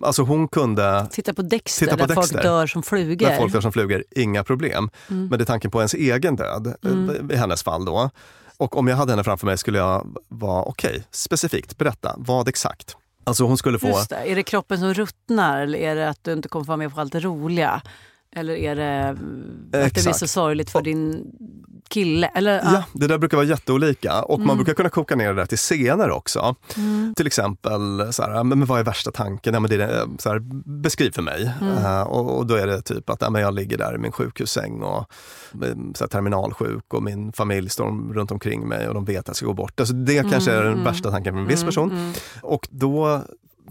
alltså 0.00 0.22
hon 0.22 0.48
kunde 0.48 1.06
Titta 1.10 1.34
på 1.34 1.42
Dexter, 1.42 1.86
Titta 1.86 1.96
på 1.96 2.06
där 2.06 2.14
Dexter. 2.14 2.34
folk 2.34 2.42
dör 2.44 2.66
som 2.66 2.82
flugor. 2.82 3.28
när 3.28 3.36
folk 3.36 3.52
dör 3.52 3.60
som 3.60 3.72
flugor, 3.72 4.04
inga 4.10 4.44
problem. 4.44 4.90
Mm. 5.10 5.26
Men 5.26 5.38
det 5.38 5.42
är 5.42 5.46
tanken 5.46 5.70
på 5.70 5.78
ens 5.78 5.94
egen 5.94 6.36
död, 6.36 6.74
Mm. 6.84 7.30
i 7.30 7.36
hennes 7.36 7.62
fall 7.62 7.84
då. 7.84 8.10
Och 8.58 8.76
om 8.76 8.88
jag 8.88 8.96
hade 8.96 9.12
henne 9.12 9.24
framför 9.24 9.46
mig 9.46 9.58
skulle 9.58 9.78
jag 9.78 10.16
vara, 10.28 10.62
okej, 10.62 11.04
specifikt, 11.10 11.78
berätta, 11.78 12.14
vad 12.18 12.48
exakt? 12.48 12.96
Alltså 13.24 13.44
hon 13.44 13.58
skulle 13.58 13.78
få... 13.78 13.86
Just 13.88 14.10
det. 14.10 14.16
Är 14.16 14.36
det 14.36 14.42
kroppen 14.42 14.78
som 14.78 14.94
ruttnar 14.94 15.60
eller 15.60 15.78
är 15.78 15.96
det 15.96 16.08
att 16.08 16.24
du 16.24 16.32
inte 16.32 16.48
kommer 16.48 16.64
få 16.64 16.68
vara 16.68 16.76
med 16.76 16.94
på 16.94 17.00
allt 17.00 17.12
det 17.12 17.20
roliga? 17.20 17.82
Eller 18.36 18.54
är 18.54 18.76
det 18.76 19.08
att 19.08 19.16
det 19.16 19.70
blir 19.70 19.80
Exakt. 19.80 20.18
så 20.18 20.28
sorgligt 20.28 20.70
för 20.70 20.82
din 20.82 21.32
kille? 21.88 22.26
Eller, 22.34 22.60
Ja, 22.64 22.84
det 22.92 23.06
där 23.06 23.18
brukar 23.18 23.36
vara 23.36 23.46
jätteolika 23.46 24.22
och 24.22 24.38
man 24.40 24.46
Mm. 24.48 24.56
brukar 24.56 24.74
kunna 24.74 24.88
koka 24.88 25.16
ner 25.16 25.28
det 25.28 25.34
där 25.34 25.46
till 25.46 25.58
scener 25.58 26.10
också. 26.10 26.54
Mm. 26.76 27.14
Till 27.16 27.26
exempel, 27.26 28.12
så 28.12 28.22
här, 28.22 28.44
men 28.44 28.64
vad 28.66 28.80
är 28.80 28.84
värsta 28.84 29.10
tanken? 29.10 29.54
Ja, 29.54 29.60
men 29.60 29.70
det 29.70 29.74
är, 29.74 29.78
det, 29.78 30.06
så 30.18 30.28
här, 30.28 30.38
beskriv 30.82 31.10
för 31.10 31.22
mig. 31.22 31.52
Mm. 31.60 31.76
Eh, 31.76 32.00
och, 32.02 32.38
och 32.38 32.46
då 32.46 32.54
är 32.54 32.66
det 32.66 32.82
typ 32.82 33.10
att 33.10 33.22
ja, 33.22 33.30
men 33.30 33.42
jag 33.42 33.54
ligger 33.54 33.78
där 33.78 33.94
i 33.94 33.98
min 33.98 34.12
sjukhussäng 34.12 34.82
och 34.82 34.98
eh, 35.64 35.74
så 35.94 36.04
här, 36.04 36.08
terminalsjuk 36.08 36.94
och 36.94 37.02
min 37.02 37.32
familj 37.32 37.70
står 37.70 38.14
runt 38.14 38.30
omkring 38.30 38.68
mig 38.68 38.88
och 38.88 38.94
de 38.94 39.04
vet 39.04 39.18
att 39.18 39.28
jag 39.28 39.36
ska 39.36 39.46
gå 39.46 39.54
bort. 39.54 39.80
Alltså, 39.80 39.94
det 39.94 40.30
kanske 40.30 40.52
är 40.52 40.62
den 40.62 40.72
mm. 40.72 40.84
värsta 40.84 41.10
tanken 41.10 41.34
för 41.34 41.40
en 41.40 41.46
viss 41.46 41.64
person. 41.64 41.90
Mm, 41.90 42.12
Och 42.42 42.68
då 42.70 43.22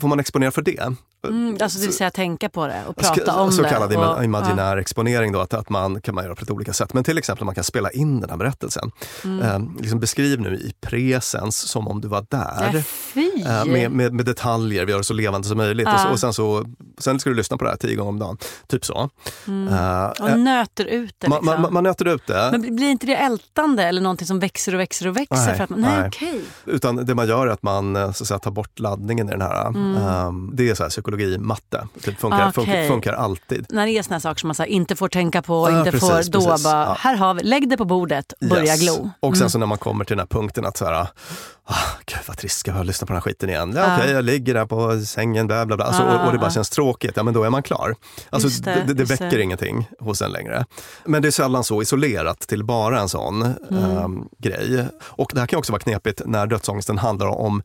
får 0.02 0.08
man 0.08 0.20
exponera 0.20 0.52
för 0.52 0.62
det. 0.62 0.94
Mm. 1.28 1.58
Alltså 1.62 1.80
det 1.80 1.86
vill 1.86 1.96
säga 1.96 2.12
tänka 2.12 2.50
på 2.50 2.68
det 2.68 2.84
och 2.88 2.96
prata 2.96 3.36
om 3.36 3.52
så 3.52 3.62
det. 3.62 3.70
kallad 3.70 3.96
och- 3.96 4.04
ima- 4.04 4.24
imaginär 4.24 4.78
exponering 4.78 5.32
då, 5.32 5.40
att, 5.40 5.54
att 5.54 5.70
man 5.70 6.02
kan 6.02 6.16
man 6.16 6.24
göra 6.24 6.36
på 6.36 6.42
lite 6.42 6.54
olika 6.54 6.74
sätt. 6.74 6.94
Men 6.94 7.04
till 7.04 7.18
exempel 7.18 7.46
man 7.46 7.56
kan 7.56 7.64
spela 7.64 7.92
in 7.92 8.22
den 8.22 8.30
här 8.30 8.38
berättelsen. 8.38 8.92
Mm. 9.24 9.42
Eh, 9.42 9.82
liksom 9.82 10.00
beskriv 10.00 10.42
nu 10.42 10.56
i 10.56 10.74
presens 10.82 11.58
som 11.58 11.88
om 11.88 12.02
du 12.02 12.08
var 12.08 12.26
där. 12.30 12.84
Ja! 13.14 13.62
Eh, 13.62 13.66
med, 13.66 13.92
med, 13.92 14.14
med 14.14 14.26
detaljer, 14.26 14.86
vi 14.86 14.92
gör 14.92 14.98
det 15.00 15.04
så 15.04 15.14
levande 15.14 15.48
som 15.48 15.58
möjligt. 15.58 15.88
Ja. 15.88 15.94
Och, 15.94 16.00
så, 16.02 16.10
och 16.10 16.20
sen, 16.20 16.34
så, 16.34 16.66
sen 16.98 17.20
ska 17.20 17.30
du 17.30 17.36
lyssna 17.36 17.58
på 17.58 17.64
det 17.64 17.70
här 17.70 17.78
tio 17.78 17.96
gånger 17.96 18.10
om 18.10 18.20
dagen. 18.20 18.38
Typ 18.68 18.86
så. 18.86 19.10
Mm. 19.48 19.74
Eh, 19.74 20.06
och 20.34 20.40
nöter 20.40 20.86
ut 20.86 21.16
det. 21.18 21.28
man, 21.30 21.40
Liksom. 21.42 21.62
man, 21.62 21.74
man 21.74 21.84
nöter 21.84 22.06
ut 22.08 22.28
det. 22.28 22.50
Men 22.52 22.76
blir- 22.76 22.90
inte 22.90 23.06
det 23.06 23.16
ältande 23.16 23.84
eller 23.84 24.02
någonting 24.02 24.28
som 24.28 24.40
växer 24.40 24.74
och 24.74 24.80
växer 24.80 25.08
och 25.08 25.18
växer? 25.18 25.36
Nej, 25.46 25.56
för 25.56 25.64
att 25.64 25.70
man, 25.70 25.82
nej, 25.82 25.98
nej. 26.00 26.08
okej. 26.08 26.42
Utan 26.66 27.06
det 27.06 27.16
man 27.16 27.28
gör 27.28 27.48
är 27.48 27.52
att 27.52 27.64
man 27.64 27.96
eh, 27.96 28.12
så 28.12 28.24
att 28.24 28.28
säga, 28.28 28.40
tar 28.40 28.52
bort 28.52 28.80
laddningen 28.80 29.28
i 29.30 29.32
den 29.32 29.42
här. 29.42 29.68
Mm. 29.68 29.96
eh, 29.96 30.32
det 30.54 30.70
är 30.70 30.76
så 30.76 30.84
här 30.84 30.90
psykologi, 30.90 31.17
matte. 31.40 31.88
Typ 32.02 32.20
funkar, 32.20 32.48
Ah, 32.48 32.52
funkar, 32.52 32.88
funkar 32.88 33.14
alltid. 33.14 33.66
När 33.70 33.86
det 33.86 33.92
är 33.98 34.04
såna 34.04 34.20
saker 34.20 34.40
som 34.40 34.48
man 34.48 34.56
så 34.56 34.64
här, 34.64 34.70
inte 34.70 34.96
får 34.96 35.08
tänka 35.10 35.42
på, 35.42 35.70
Ja, 35.72 35.80
inte 35.80 35.92
precis, 35.92 36.10
får, 36.10 36.32
då 36.32 36.40
precis. 36.50 36.64
bara, 36.64 36.84
Ja. 36.86 36.96
här 37.00 37.16
har 37.16 37.34
vi, 37.34 37.44
lägg 37.44 37.70
det 37.70 37.78
på 37.78 37.86
bordet, 37.86 38.34
börja 38.50 38.64
Yes. 38.64 38.82
glo. 38.82 39.10
Och 39.20 39.36
sen 39.38 39.42
Mm. 39.42 39.50
så 39.50 39.58
när 39.58 39.66
man 39.66 39.78
kommer 39.78 40.06
till 40.06 40.18
den 40.18 40.28
här 40.32 40.40
punkten 40.40 40.66
att 40.66 40.78
så 40.78 40.86
här, 40.86 40.94
ah, 40.94 41.76
gud 42.06 42.20
vad 42.28 42.38
trist, 42.38 42.60
ska 42.60 42.72
jag 42.72 42.86
lyssna 42.86 43.08
på 43.08 43.14
den 43.14 43.18
här 43.18 43.22
skiten 43.22 43.50
igen? 43.50 43.74
Ja, 43.76 43.82
Ja. 43.82 43.98
Okej, 43.98 44.12
jag 44.12 44.26
ligger 44.26 44.54
där 44.54 44.66
på 44.66 45.00
sängen, 45.06 45.48
bla 45.48 45.66
bla 45.66 45.76
bla. 45.76 45.86
Alltså, 45.86 46.04
och, 46.04 46.26
och 46.26 46.32
det 46.32 46.38
bara 46.38 46.46
ja. 46.48 46.52
känns 46.52 46.70
tråkigt, 46.70 47.12
ja 47.16 47.24
men 47.24 47.34
då 47.34 47.44
är 47.44 47.50
man 47.50 47.64
klar. 47.64 47.96
Alltså, 48.30 48.48
Just 48.48 48.64
det, 48.64 48.74
det, 48.74 48.84
det, 48.88 48.94
det 48.94 49.04
väcker 49.04 49.38
det. 49.38 49.42
ingenting 49.44 49.90
hos 50.00 50.22
en 50.22 50.32
längre. 50.32 50.66
Men 51.06 51.22
det 51.22 51.28
är 51.28 51.32
sällan 51.32 51.64
så 51.64 51.82
isolerat 51.82 52.40
till 52.40 52.64
bara 52.64 53.00
en 53.00 53.10
sån 53.10 53.42
Mm. 53.72 53.98
ehm, 53.98 54.28
grej. 54.38 54.86
Och 55.02 55.32
det 55.34 55.40
här 55.40 55.48
kan 55.48 55.60
också 55.60 55.72
vara 55.72 55.80
knepigt 55.82 56.22
när 56.26 56.48
dödsångesten 56.48 56.98
handlar 56.98 57.28
om 57.28 57.64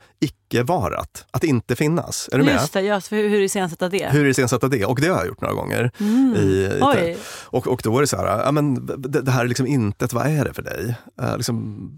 icke-varat, 0.53 1.27
att 1.31 1.45
inte 1.45 1.77
finnas. 1.77 2.29
Är 2.33 2.39
du 2.39 2.45
med? 2.45 2.55
Just 2.55 2.73
det, 2.73 2.81
ja, 2.83 3.01
så 3.01 3.15
hur, 3.15 3.29
hur 3.29 3.41
iscensätta 3.41 3.89
det? 3.89 4.09
Hur 4.13 4.25
iscensätta 4.27 4.69
det? 4.69 4.85
Och 4.85 5.01
det 5.01 5.09
har 5.09 5.17
jag 5.17 5.27
gjort 5.27 5.41
några 5.41 5.55
gånger. 5.55 5.91
Mm. 6.01 6.35
I, 6.37 6.41
i, 6.41 7.17
och, 7.45 7.67
och 7.69 7.81
då 7.85 7.97
är 7.97 8.01
det 8.01 8.07
så 8.07 8.17
här, 8.17 8.27
ja, 8.45 8.53
men 8.53 8.87
det, 8.87 9.21
det 9.21 9.31
här 9.31 9.45
är 9.45 9.49
liksom 9.49 9.67
intet, 9.67 10.13
vad 10.13 10.27
är 10.27 10.45
det 10.45 10.53
för 10.55 10.63
dig? 10.63 10.95
Eh, 11.23 11.37
liksom, 11.37 11.89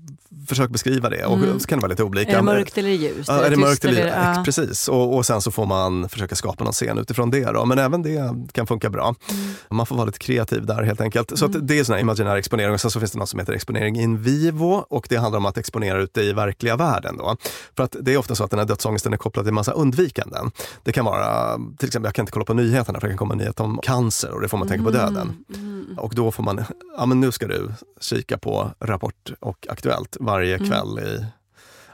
försök 0.49 0.71
beskriva 0.71 1.11
det 1.11 1.25
och 1.25 1.35
Mm. 1.39 1.61
så 1.61 1.67
kan 1.67 1.79
det 1.79 1.83
vara 1.83 1.91
lite 1.91 2.03
olika. 2.03 2.33
Är 2.33 2.37
det 2.37 2.43
mörkt 2.43 2.79
eller 2.79 2.89
ljust? 2.91 3.29
Ja, 3.29 3.45
är 3.45 3.51
det 3.51 3.57
mörkt 3.57 3.85
eller 3.85 4.07
ja. 4.07 4.31
ex- 4.33 4.45
Precis, 4.45 4.89
och, 4.89 5.17
och 5.17 5.27
sen 5.27 5.41
så 5.41 5.51
får 5.51 5.67
man 5.67 6.09
försöka 6.09 6.35
skapa 6.35 6.65
någon 6.65 6.73
scen 6.73 6.99
utifrån 6.99 7.31
det. 7.31 7.45
Då. 7.53 7.65
Men 7.65 7.79
även 7.79 8.03
det 8.03 8.35
kan 8.53 8.67
funka 8.67 8.91
bra. 8.91 9.15
Mm. 9.31 9.55
Man 9.71 9.87
får 9.87 9.97
vara 9.97 10.07
lite 10.07 10.19
kreativ 10.19 10.67
där 10.67 10.83
helt 10.83 11.01
enkelt. 11.01 11.39
Så 11.39 11.45
att 11.45 11.69
det 11.69 11.79
är 11.79 11.85
sån 11.85 11.93
här 11.95 12.01
imaginär 12.01 12.37
exponering 12.37 12.75
och 12.75 12.81
sen 12.81 12.91
så 12.91 13.01
finns 13.01 13.13
det 13.13 13.19
något 13.19 13.29
som 13.29 13.41
heter 13.41 13.53
exponering 13.53 14.01
in 14.01 14.23
vivo 14.23 14.85
och 14.91 15.07
det 15.09 15.17
handlar 15.17 15.39
om 15.39 15.47
att 15.47 15.59
exponera 15.59 15.99
ute 15.99 16.23
i 16.23 16.33
verkliga 16.33 16.77
världen. 16.77 17.17
Då. 17.17 17.37
För 17.77 17.85
att 17.85 17.97
det 18.01 18.13
är 18.15 18.17
ofta 18.19 18.35
så 18.35 18.44
att 18.45 18.51
den 18.51 18.59
här 18.59 18.67
dödsångesten 18.67 19.13
är 19.13 19.17
kopplad 19.17 19.47
till 19.47 19.55
massa 19.55 19.73
undvikanden. 19.73 20.51
Det 20.83 20.93
kan 20.93 21.05
vara, 21.05 21.57
till 21.79 21.87
exempel 21.87 22.09
jag 22.09 22.15
kan 22.15 22.23
inte 22.23 22.33
kolla 22.33 22.45
på 22.45 22.55
nyheterna 22.55 23.01
för 23.01 23.07
det 23.07 23.13
kan 23.13 23.19
komma 23.19 23.35
en 23.35 23.39
nyhet 23.39 23.61
om 23.61 23.81
cancer 23.83 24.31
och 24.31 24.41
det 24.41 24.49
får 24.49 24.59
man 24.59 24.69
tänka 24.69 24.85
på 24.85 24.91
döden. 24.91 25.45
Mm. 25.55 25.99
Och 25.99 26.15
då 26.15 26.33
får 26.33 26.43
man, 26.43 26.65
ja 26.97 27.07
men 27.07 27.21
nu 27.21 27.33
ska 27.33 27.47
du 27.47 27.73
kika 28.01 28.39
på 28.39 28.71
Rapport 28.81 29.33
och 29.41 29.67
Aktuellt 29.71 30.17
varje 30.21 30.59
kväll 30.59 30.99
i 30.99 31.25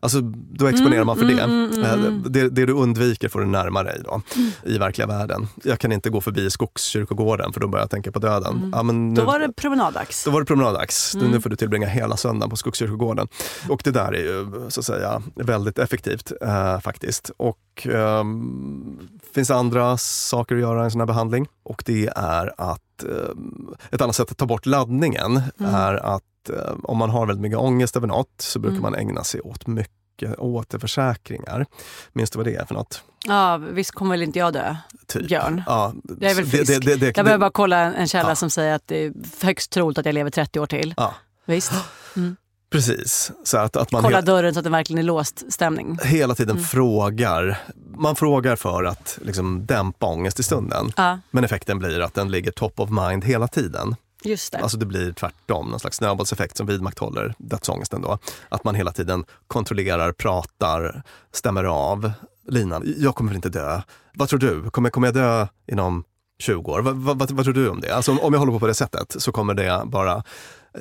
Alltså 0.01 0.21
då 0.53 0.67
exponerar 0.67 1.05
man 1.05 1.17
för 1.17 1.25
Mm, 1.25 1.37
det. 1.37 1.43
mm, 1.43 1.71
mm, 1.73 1.85
Eh, 1.85 1.93
mm. 1.93 2.23
det. 2.29 2.49
Det 2.49 2.67
du 2.67 2.73
undviker 2.73 3.29
får 3.29 3.41
du 3.41 3.47
närma 3.47 3.83
dig 3.83 4.01
då, 4.05 4.23
i 4.65 4.79
verkliga 4.79 5.07
världen. 5.07 5.49
Jag 5.65 5.79
kan 5.79 5.93
inte 5.93 6.11
gå 6.11 6.21
förbi 6.21 6.51
Skogskyrkogården 6.51 7.53
för 7.53 7.61
då 7.61 7.69
börjar 7.69 7.83
jag 7.83 7.91
tänka 7.91 8.13
på 8.13 8.19
döden. 8.19 8.71
Ja, 8.75 8.83
men 8.83 9.09
nu, 9.15 9.21
Då 9.21 9.27
var 9.27 9.39
det 9.39 9.53
promenaddags. 9.53 10.25
då 10.25 10.31
var 10.31 10.41
det 10.41 10.47
promenaddags. 10.47 11.15
Nu 11.17 11.41
får 11.41 11.51
du 11.51 11.57
tillbringa 11.57 11.87
hela 11.87 12.17
söndagen 12.17 12.51
på 12.51 12.57
Skogskyrkogården. 12.57 13.29
Och 13.69 13.81
det 13.85 13.91
där 13.91 14.15
är 14.15 14.21
ju 14.23 14.71
så 14.71 14.81
att 14.81 14.87
säga 14.87 15.23
väldigt 15.35 15.79
effektivt 15.79 16.33
eh, 16.43 16.81
faktiskt. 16.81 17.31
Och 17.37 17.87
ehm, 17.91 18.99
finns 19.35 19.51
andra 19.51 19.97
saker 19.97 20.55
att 20.55 20.61
göra 20.61 20.81
i 20.81 20.85
en 20.85 20.91
sån 20.91 21.01
här 21.01 21.07
behandling. 21.07 21.47
Och 21.63 21.83
det 21.87 22.11
är 22.17 22.53
att 22.59 23.03
ehm, 23.05 23.75
ett 23.91 24.01
annat 24.01 24.17
sätt 24.17 24.31
att 24.31 24.39
ta 24.39 24.47
bort 24.47 24.67
laddningen 24.67 25.43
Mm. 25.61 25.75
är 25.75 25.95
att 25.95 26.23
eh, 26.49 26.75
om 26.83 26.99
man 26.99 27.11
har 27.11 27.27
väldigt 27.27 27.43
mycket 27.43 27.59
ångest 27.59 27.97
över 27.97 28.07
något 28.07 28.29
så 28.39 28.59
brukar 28.59 28.79
Mm. 28.79 28.83
man 28.93 28.95
ägna 29.01 29.25
sig 29.25 29.41
åt 29.41 29.67
mycket 29.67 30.39
återförsäkringar. 30.39 31.67
Minns 32.13 32.31
du 32.31 32.37
vad 32.39 32.47
det 32.47 32.55
är 32.57 32.65
för 32.65 32.75
något? 32.75 33.03
Ja, 33.27 33.57
visst 33.57 33.91
kommer 33.91 34.11
väl 34.11 34.23
inte 34.23 34.39
jag 34.39 34.53
dö? 34.53 34.77
Typ. 35.07 35.29
Björn. 35.29 35.63
Ja, 35.67 35.93
Jag 36.21 36.31
är 36.31 36.35
väl 36.35 36.47
frisk. 36.47 36.67
det- 36.67 36.79
det- 36.87 36.97
det- 36.97 37.17
Jag 37.17 37.25
behöver 37.25 37.39
bara 37.41 37.51
kolla 37.51 37.77
en, 37.79 38.09
källa 38.09 38.29
Ja. 38.29 38.35
som 38.35 38.51
säger 38.51 38.75
att 38.75 38.87
det 38.89 39.05
är 39.05 39.13
högst 39.43 39.71
troligt 39.73 39.99
att 39.99 40.07
jag 40.07 40.13
lever 40.15 40.31
30 40.31 40.61
år 40.61 40.67
till. 40.67 40.95
Ja. 40.97 41.15
Visst? 41.47 41.73
Precis. 42.73 43.33
Så 43.45 43.59
att, 43.59 43.77
att 43.77 43.93
man 43.93 44.03
Kolla 44.03 44.23
dörren 44.23 44.55
så 44.55 44.61
att 44.61 44.65
den 44.65 44.73
verkligen 44.73 44.99
är 44.99 45.03
låst 45.03 45.53
stämning. 45.53 45.99
hela 46.05 46.35
tiden 46.35 46.57
Mm. 46.57 46.65
frågar. 46.65 47.59
Man 47.97 48.17
frågar 48.17 48.57
för 48.57 48.85
att 48.85 49.19
liksom 49.23 49.67
dämpa 49.67 50.07
ångest 50.07 50.41
i 50.41 50.43
stunden. 50.43 50.93
Ja. 50.97 51.19
Men 51.31 51.45
effekten 51.45 51.79
blir 51.79 52.01
att 52.01 52.15
den 52.15 52.31
ligger 52.31 52.51
top 52.51 52.81
of 52.81 52.91
mind 52.91 53.25
hela 53.25 53.49
tiden. 53.49 53.97
Just 54.25 54.53
det. 54.53 54.59
Alltså 54.59 54.77
det 54.79 54.87
blir 54.87 55.13
tvärtom, 55.13 55.69
någon 55.71 55.81
slags 55.81 55.97
snöbollseffekt 55.97 56.57
som 56.57 56.67
vidmakthåller 56.67 57.35
dödsångesten. 57.39 58.03
Då. 58.03 58.19
Att 58.49 58.65
man 58.65 58.75
hela 58.75 58.93
tiden 58.93 59.25
kontrollerar, 59.47 60.13
pratar, 60.13 61.03
stämmer 61.33 61.65
av 61.65 62.13
linan. 62.49 62.95
Jag 62.99 63.15
kommer 63.15 63.31
väl 63.31 63.37
inte 63.37 63.49
dö. 63.49 63.81
Vad 64.15 64.29
tror 64.29 64.39
du? 64.39 64.71
Kommer, 64.71 64.91
kommer 64.91 65.07
jag 65.09 65.15
dö 65.15 65.47
inom 65.73 66.05
20 66.39 66.73
år? 66.73 66.81
Vad, 66.81 66.97
vad, 67.19 67.31
vad 67.31 67.45
tror 67.45 67.55
du 67.55 67.69
om 67.69 67.81
det? 67.81 67.95
Alltså 67.95 68.13
om 68.13 68.33
jag 68.33 68.39
håller 68.41 68.53
på 68.53 68.61
på 68.61 68.67
det 68.67 68.75
sättet 68.75 69.17
så 69.19 69.33
kommer 69.33 69.55
det 69.55 69.83
bara 69.85 70.23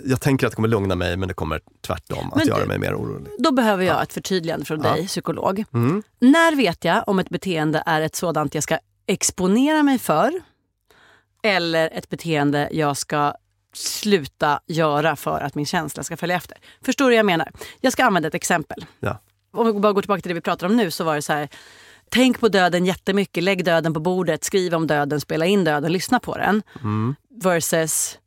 jag 0.05 0.21
tänker 0.21 0.47
att 0.47 0.51
det 0.51 0.55
kommer 0.55 0.67
lugna 0.67 0.95
mig 0.95 1.17
men 1.17 1.27
det 1.27 1.33
kommer 1.33 1.61
tvärtom 1.87 2.29
Men 2.31 2.41
att 2.41 2.47
göra 2.47 2.65
mig 2.65 2.79
mer 2.79 2.95
orolig. 2.95 3.31
Då 3.39 3.51
behöver 3.51 3.83
jag 3.85 4.03
ett 4.03 4.13
förtydligande 4.13 4.65
från 4.65 4.81
Ja. 4.83 4.91
dig, 4.93 5.07
psykolog. 5.07 5.63
Mm. 5.73 6.03
När 6.19 6.55
vet 6.55 6.85
jag 6.85 7.03
om 7.07 7.19
ett 7.19 7.29
beteende 7.29 7.83
är 7.85 8.01
ett 8.01 8.15
sådant 8.15 8.53
jag 8.55 8.63
ska 8.63 8.77
exponera 9.05 9.83
mig 9.83 9.99
för 9.99 10.31
eller 11.43 11.89
ett 11.93 12.09
beteende 12.09 12.69
jag 12.71 12.97
ska 12.97 13.33
sluta 13.73 14.59
göra 14.67 15.15
för 15.15 15.39
att 15.41 15.55
min 15.55 15.65
känsla 15.65 16.03
ska 16.03 16.17
följa 16.17 16.35
efter? 16.35 16.57
Förstår 16.85 17.05
du 17.05 17.09
vad 17.11 17.19
jag 17.19 17.25
menar? 17.25 17.51
Jag 17.81 17.93
ska 17.93 18.05
använda 18.05 18.27
ett 18.27 18.35
exempel. 18.35 18.85
Ja. 18.99 19.21
Om 19.53 19.65
vi 19.67 19.73
bara 19.73 19.93
går 19.93 20.01
tillbaka 20.01 20.21
till 20.21 20.29
det 20.29 20.33
vi 20.35 20.41
pratar 20.41 20.67
om 20.67 20.77
nu 20.77 20.91
så 20.91 21.03
var 21.03 21.15
det 21.15 21.21
så 21.21 21.33
här. 21.33 21.49
Tänk 22.09 22.39
på 22.39 22.47
döden 22.47 22.85
jättemycket, 22.85 23.43
lägg 23.43 23.65
döden 23.65 23.93
på 23.93 23.99
bordet, 23.99 24.43
skriv 24.43 24.73
om 24.75 24.87
döden, 24.87 25.21
spela 25.21 25.45
in 25.45 25.63
döden, 25.63 25.91
lyssna 25.91 26.19
på 26.19 26.37
den. 26.37 26.63
Mm. 26.83 27.15
Versus 27.43 28.17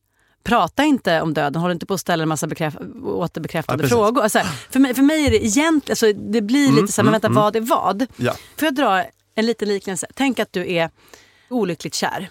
Prata 0.45 0.85
inte 0.85 1.21
om 1.21 1.35
döden, 1.35 1.63
håll 1.63 1.71
inte 1.73 1.87
på 1.87 1.95
att 1.95 2.01
ställa 2.01 2.23
en 2.23 2.29
massa 2.29 2.47
bekräf- 2.47 3.05
återbekräftande 3.07 3.85
Ja, 3.85 3.89
frågor. 3.89 4.23
Alltså, 4.23 4.39
för, 4.71 4.81
mig, 4.81 4.95
för 4.95 5.03
mig 5.03 5.27
är 5.27 5.31
det 5.31 5.45
egentligen, 5.47 5.93
alltså, 5.93 6.13
det 6.13 6.41
blir 6.43 6.69
Mm, 6.69 6.81
lite 6.81 6.93
så 6.93 7.01
här, 7.03 7.05
men 7.05 7.13
vänta 7.13 7.29
vad 7.29 7.57
är 7.57 7.61
vad? 7.61 8.07
Ja. 8.17 8.33
Får 8.57 8.67
jag 8.67 8.75
dra 8.75 9.05
en 9.35 9.47
liten 9.47 9.69
liknelse? 9.69 10.07
Tänk 10.15 10.39
att 10.39 10.53
du 10.53 10.73
är 10.73 10.91
olyckligt 11.51 11.95
kär. 11.95 12.31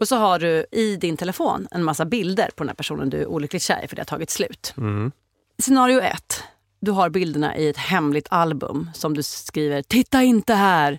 Och 0.00 0.08
så 0.08 0.16
har 0.16 0.38
du 0.38 0.66
i 0.72 0.96
din 0.96 1.16
telefon 1.16 1.68
en 1.70 1.84
massa 1.84 2.04
bilder 2.04 2.50
på 2.56 2.64
den 2.64 2.68
här 2.68 2.74
personen 2.74 3.10
du 3.10 3.20
är 3.20 3.26
olyckligt 3.26 3.62
kär 3.62 3.84
i 3.84 3.88
för 3.88 3.96
det 3.96 4.00
har 4.00 4.06
tagit 4.06 4.30
slut. 4.30 4.74
Mm. 4.76 5.12
Scenario 5.62 6.00
ett. 6.00 6.44
Du 6.80 6.90
har 6.90 7.10
bilderna 7.10 7.56
i 7.56 7.68
ett 7.68 7.76
hemligt 7.76 8.26
album 8.30 8.90
som 8.94 9.14
du 9.14 9.22
skriver 9.22 9.82
“Titta 9.82 10.22
inte 10.22 10.54
här!” 10.54 10.98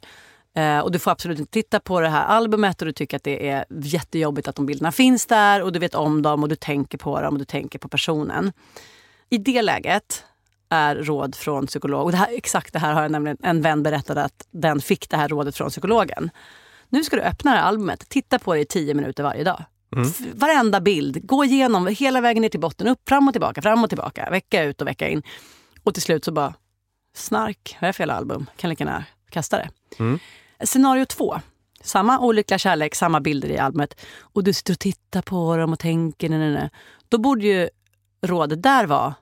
eh, 0.56 0.80
och 0.80 0.92
du 0.92 1.00
får 1.00 1.12
absolut 1.12 1.40
inte 1.40 1.52
titta 1.52 1.80
på 1.80 2.02
det 2.02 2.10
här 2.10 2.26
albumet 2.26 2.82
och 2.82 2.86
du 2.86 2.92
tycker 2.92 3.18
att 3.18 3.24
det 3.24 3.50
är 3.50 3.66
jättejobbigt 3.70 4.48
att 4.48 4.56
de 4.56 4.66
bilderna 4.66 4.92
finns 4.92 5.26
där 5.26 5.62
och 5.62 5.72
du 5.72 5.80
vet 5.80 5.96
om 5.96 6.22
dem 6.22 6.44
och 6.44 6.50
du 6.50 6.56
tänker 6.56 6.98
på 6.98 7.22
dem 7.22 7.34
och 7.34 7.40
du 7.40 7.46
tänker 7.46 7.80
på 7.80 7.88
personen. 7.88 8.52
I 9.30 9.38
det 9.38 9.62
läget 9.62 10.26
är 10.70 10.96
råd 10.96 11.36
från 11.36 11.68
psykolog, 11.68 12.06
och 12.06 12.12
det 12.12 12.18
här, 12.18 12.30
exakt 12.32 12.74
det 12.74 12.80
här 12.80 12.94
har 12.94 13.02
jag 13.02 13.12
nämligen 13.12 13.38
en 13.44 13.62
vän 13.62 13.84
berättade 13.84 14.24
att 14.24 14.48
den 14.52 14.82
fick 14.82 15.10
det 15.10 15.18
här 15.18 15.28
rådet 15.28 15.58
från 15.58 15.70
psykologen. 15.70 16.30
Nu 16.92 17.04
ska 17.04 17.16
du 17.16 17.22
öppna 17.22 17.52
det 17.52 17.58
här 17.58 17.64
albumet, 17.66 18.10
titta 18.10 18.40
på 18.40 18.54
det 18.54 18.60
i 18.60 18.66
tio 18.66 18.94
minuter 18.94 19.24
varje 19.24 19.44
dag. 19.44 19.64
F- 19.98 20.28
Varenda 20.34 20.82
bild, 20.82 21.28
gå 21.28 21.44
igenom 21.46 21.88
hela 21.88 22.22
vägen 22.22 22.42
ner 22.42 22.50
till 22.50 22.60
botten, 22.60 22.88
upp, 22.88 23.10
fram 23.10 23.28
och 23.28 23.34
tillbaka, 23.34 23.62
fram 23.62 23.84
och 23.84 23.90
tillbaka, 23.90 24.30
vecka 24.30 24.64
ut 24.64 24.82
och 24.82 24.88
vecka 24.88 25.08
in. 25.10 25.24
Och 25.84 25.94
till 25.94 26.04
slut 26.04 26.26
så 26.26 26.32
bara, 26.32 26.54
snark, 27.16 27.78
vad 27.82 27.88
är 27.88 27.90
det 27.90 27.94
för 27.94 28.02
jävla 28.04 28.14
album? 28.16 28.46
Kan 28.58 28.70
lika 28.70 28.84
gärna 28.84 29.06
kasta 29.30 29.58
det. 29.58 29.70
Mm. 30.00 30.20
Scenario 30.64 31.06
två. 31.06 31.40
Samma 31.84 32.20
olyckliga 32.20 32.58
kärlek, 32.58 32.96
samma 32.96 33.20
bilder 33.22 33.50
i 33.50 33.58
albumet. 33.58 34.02
Och 34.20 34.44
du 34.44 34.54
sitter 34.54 34.74
och 34.74 34.80
tittar 34.80 35.22
på 35.22 35.58
dem 35.58 35.74
och 35.74 35.80
tänker, 35.80 36.30
nej, 36.30 36.40
nej, 36.40 36.52
nej. 36.52 36.70
Då 37.10 37.18
borde 37.18 37.46
ju 37.48 37.70
rådet 38.22 38.64
där 38.64 38.86
vara, 38.86 39.16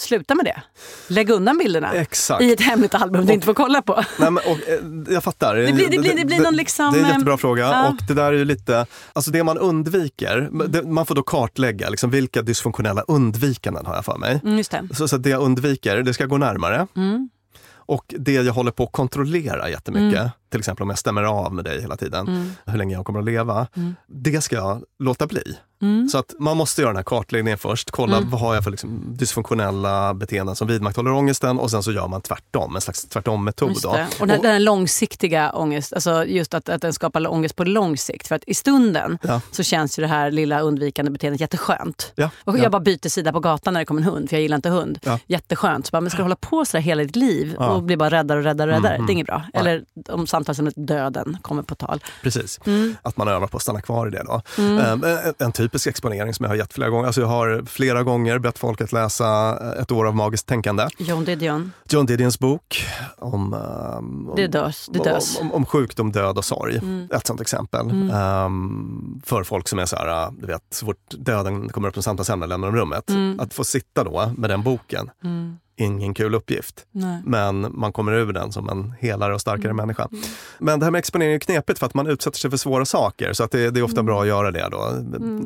sluta 0.00 0.34
med 0.34 0.44
det. 0.44 0.62
Lägg 1.08 1.30
undan 1.30 1.58
bilderna 1.58 1.92
Exakt. 1.92 2.42
i 2.42 2.52
ett 2.52 2.60
hemligt 2.60 2.94
album 2.94 3.26
du 3.26 3.32
inte 3.32 3.46
får 3.46 3.54
kolla 3.54 3.82
på. 3.82 3.94
Nej, 4.18 4.30
men, 4.30 4.36
och, 4.36 4.68
eh, 4.68 5.14
jag 5.14 5.24
fattar. 5.24 5.54
Det 5.56 5.72
blir- 5.72 5.88
det 5.90 5.98
blir- 5.98 6.16
det 6.16 6.24
blir 6.24 6.40
någon 6.40 6.56
liksom, 6.56 6.92
Det 6.92 6.98
är 6.98 7.00
en 7.00 7.06
eh, 7.06 7.12
jättebra 7.12 7.38
fråga. 7.38 7.62
ja. 7.62 7.88
Och 7.88 7.94
det 8.08 8.14
där 8.14 8.24
är 8.24 8.32
ju 8.32 8.44
lite, 8.44 8.86
alltså 9.12 9.30
det 9.30 9.44
man 9.44 9.58
undviker, 9.58 10.48
det, 10.68 10.82
man 10.82 11.06
får 11.06 11.14
då 11.14 11.22
kartlägga 11.22 11.88
liksom, 11.90 12.10
vilka 12.10 12.42
dysfunktionella 12.42 13.02
undvikanden 13.02 13.86
har 13.86 13.94
jag 13.94 14.04
för 14.04 14.16
mig. 14.18 14.40
Mm, 14.44 14.56
just 14.58 14.70
det. 14.70 14.88
Så, 14.94 15.08
så 15.08 15.16
det 15.16 15.30
jag 15.30 15.42
undviker, 15.42 15.96
det 15.96 16.14
ska 16.14 16.26
gå 16.26 16.36
närmare. 16.38 16.86
Mm. 16.96 17.28
Och 17.72 18.14
det 18.18 18.32
jag 18.32 18.52
håller 18.52 18.70
på 18.70 18.84
att 18.84 18.92
kontrollera 18.92 19.70
jättemycket, 19.70 20.30
till 20.50 20.58
exempel 20.60 20.82
om 20.82 20.90
jag 20.90 20.98
stämmer 20.98 21.22
av 21.22 21.54
med 21.54 21.64
dig 21.64 21.80
hela 21.80 21.96
tiden, 21.96 22.28
Mm. 22.28 22.52
hur 22.66 22.78
länge 22.78 22.94
jag 22.94 23.04
kommer 23.06 23.18
att 23.18 23.24
leva, 23.24 23.66
det 24.06 24.40
ska 24.40 24.56
jag 24.56 24.82
låta 24.98 25.26
bli. 25.26 25.42
Mm. 25.82 26.08
Så 26.08 26.18
att 26.18 26.34
man 26.38 26.56
måste 26.56 26.80
göra 26.80 26.90
den 26.90 26.96
här 26.96 27.02
kartläggningen 27.04 27.58
först, 27.58 27.90
kolla 27.90 28.16
Mm. 28.16 28.30
vad 28.30 28.40
har 28.40 28.54
jag 28.54 28.64
för 28.64 28.70
liksom 28.70 29.16
dysfunktionella 29.16 30.14
beteenden 30.14 30.56
som 30.56 30.68
vidmakthåller 30.68 31.12
ångesten 31.12 31.58
och 31.58 31.70
sen 31.70 31.82
så 31.82 31.92
gör 31.92 32.08
man 32.08 32.20
tvärtom, 32.22 32.74
en 32.74 32.80
slags 32.80 33.04
tvärtom-metod. 33.04 33.76
Då. 33.82 33.92
det. 33.92 34.06
Och 34.20 34.26
den, 34.26 34.42
den 34.42 34.64
långsiktiga 34.64 35.52
ångest, 35.52 35.92
alltså 35.92 36.24
just 36.24 36.54
att, 36.54 36.68
att 36.68 36.82
den 36.82 36.92
skapar 36.92 37.32
ångest 37.32 37.56
på 37.56 37.64
lång 37.64 37.96
sikt. 37.96 38.28
För 38.28 38.34
att 38.34 38.44
i 38.46 38.54
stunden 38.54 39.18
Ja. 39.22 39.40
så 39.50 39.62
känns 39.62 39.98
ju 39.98 40.00
det 40.02 40.06
här 40.08 40.30
lilla 40.30 40.60
undvikande 40.60 41.10
beteendet 41.10 41.40
jätteskönt. 41.40 42.12
Ja, 42.14 42.30
Och 42.44 42.58
ja. 42.58 42.62
jag 42.62 42.72
bara 42.72 42.80
byter 42.80 43.08
sida 43.08 43.32
på 43.32 43.40
gatan 43.40 43.72
när 43.74 43.80
det 43.80 43.84
kommer 43.86 44.00
en 44.02 44.08
hund, 44.08 44.28
för 44.28 44.36
jag 44.36 44.42
gillar 44.42 44.56
inte 44.56 44.68
hund. 44.70 44.98
Ja. 45.02 45.18
Jätteskönt. 45.26 45.86
Så 45.86 45.90
bara, 45.90 46.00
men 46.00 46.10
ska 46.10 46.16
du 46.16 46.22
hålla 46.22 46.36
på 46.36 46.64
så 46.64 46.76
där 46.76 46.82
hela 46.82 47.02
ditt 47.02 47.16
liv 47.16 47.56
Ja. 47.58 47.68
och 47.70 47.82
bli 47.82 47.96
bara 47.96 48.10
räddare 48.10 48.38
och 48.38 48.44
räddare 48.44 48.70
och 48.70 48.76
räddare? 48.76 48.94
Mm, 48.94 49.06
Det 49.06 49.10
är 49.10 49.14
inget 49.14 49.26
bra. 49.26 49.42
Eller 49.54 49.84
om 50.08 50.26
samtalsämnet 50.44 50.74
döden 50.76 51.36
kommer 51.42 51.62
på 51.62 51.74
tal. 51.74 52.00
Precis, 52.22 52.60
Mm. 52.66 52.96
att 53.02 53.16
man 53.16 53.28
övar 53.28 53.46
på 53.46 53.56
att 53.56 53.62
stanna 53.62 53.80
kvar 53.80 54.06
i 54.06 54.10
det. 54.10 54.22
Då. 54.26 54.42
Ehm, 54.62 55.04
en, 55.04 55.34
en 55.38 55.52
typisk 55.52 55.86
exponering 55.86 56.34
som 56.34 56.44
jag 56.44 56.50
har 56.50 56.56
gett 56.56 56.72
flera 56.72 56.90
gånger, 56.90 57.06
alltså 57.06 57.20
jag 57.20 57.28
har 57.28 57.62
flera 57.66 58.02
gånger 58.02 58.38
bett 58.38 58.58
folk 58.58 58.80
att 58.80 58.92
läsa 58.92 59.58
Ett 59.80 59.92
år 59.92 60.06
av 60.06 60.16
magiskt 60.16 60.46
tänkande. 60.46 60.88
John 60.98 61.24
Didion. 61.24 61.72
John 61.90 62.06
Didions 62.06 62.38
bok 62.38 62.86
om, 63.18 63.54
om 63.54 64.32
Det 64.36 64.46
dös. 64.46 64.88
Det 64.92 64.98
dös. 65.04 65.38
Om, 65.40 65.46
om, 65.46 65.52
om 65.54 65.66
sjukdom, 65.66 66.12
död 66.12 66.38
och 66.38 66.44
sorg. 66.44 66.76
Mm. 66.78 67.08
Ett 67.14 67.26
sånt 67.26 67.40
exempel. 67.40 68.10
Ehm, 68.12 69.20
för 69.24 69.44
folk 69.44 69.68
som 69.68 69.78
är 69.78 69.86
så 69.86 69.96
här, 69.96 70.30
du 70.40 70.46
vet, 70.46 70.62
så 70.70 70.86
fort 70.86 71.10
döden 71.10 71.68
kommer 71.68 71.88
upp 71.88 71.94
som 71.94 72.02
samtalsämne 72.02 72.46
lämnar 72.46 72.68
de 72.70 72.76
rummet. 72.78 73.10
Mm. 73.10 73.40
Att 73.40 73.54
få 73.54 73.64
sitta 73.64 74.04
då 74.04 74.32
med 74.36 74.50
den 74.50 74.62
boken, 74.62 75.10
Mm. 75.24 75.58
Ingen 75.80 76.14
kul 76.14 76.34
uppgift. 76.34 76.86
Nej. 76.92 77.22
Men 77.24 77.66
man 77.78 77.92
kommer 77.92 78.12
ur 78.12 78.32
den 78.32 78.52
som 78.52 78.68
en 78.68 78.94
helare 79.00 79.34
och 79.34 79.40
starkare 79.40 79.70
Mm. 79.70 79.76
människa. 79.76 80.08
Men 80.58 80.78
det 80.78 80.86
här 80.86 80.90
med 80.90 80.98
exponering 80.98 81.34
är 81.34 81.38
knepigt 81.38 81.78
för 81.78 81.86
att 81.86 81.94
man 81.94 82.06
utsätter 82.06 82.38
sig 82.38 82.50
för 82.50 82.56
svåra 82.56 82.84
saker. 82.84 83.32
Så 83.32 83.44
att 83.44 83.50
det, 83.50 83.70
det 83.70 83.80
är 83.80 83.84
ofta 83.84 84.02
bra 84.02 84.20
att 84.22 84.28
göra 84.28 84.50
det 84.50 84.68
då, 84.70 84.92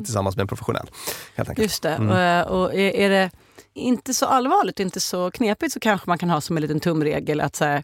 tillsammans 0.03 0.35
med 0.35 0.41
en 0.41 0.47
professionell. 0.47 0.87
Helt 1.35 1.49
enkelt. 1.49 1.57
Mm. 1.57 1.63
Just 1.63 1.83
det. 1.83 1.89
Mm. 1.89 2.09
Och, 2.09 2.19
eh, 2.19 2.47
och 2.47 2.73
är, 2.73 2.95
är 2.95 3.09
det 3.09 3.31
inte 3.73 4.13
så 4.13 4.25
allvarligt, 4.25 4.79
inte 4.79 4.99
så 4.99 5.31
knepigt 5.31 5.73
så 5.73 5.79
kanske 5.79 6.09
man 6.09 6.17
kan 6.17 6.29
ha 6.29 6.41
som 6.41 6.57
en 6.57 6.61
liten 6.61 6.79
tumregel 6.79 7.41
att 7.41 7.55
så 7.55 7.65
här, 7.65 7.83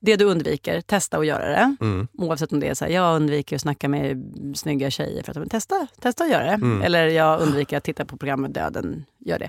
det 0.00 0.16
du 0.16 0.24
undviker, 0.24 0.80
testa 0.80 1.18
att 1.18 1.26
göra 1.26 1.48
det. 1.48 1.76
Mm. 1.80 2.08
Oavsett 2.18 2.52
om 2.52 2.60
det 2.60 2.68
är 2.68 2.74
så 2.74 2.84
här, 2.84 2.92
jag 2.92 3.16
undviker 3.16 3.56
att 3.56 3.62
snacka 3.62 3.88
med 3.88 4.32
snygga 4.54 4.90
tjejer. 4.90 5.22
För 5.22 5.30
att, 5.32 5.38
men 5.38 5.48
testa, 5.48 5.86
testa 6.00 6.24
att 6.24 6.30
göra 6.30 6.44
det. 6.44 6.50
Mm. 6.52 6.82
Eller 6.82 7.06
jag 7.06 7.40
undviker 7.40 7.76
att 7.76 7.84
titta 7.84 8.04
på 8.04 8.16
programmet 8.16 8.54
Döden, 8.54 9.04
gör 9.18 9.38
det. 9.38 9.48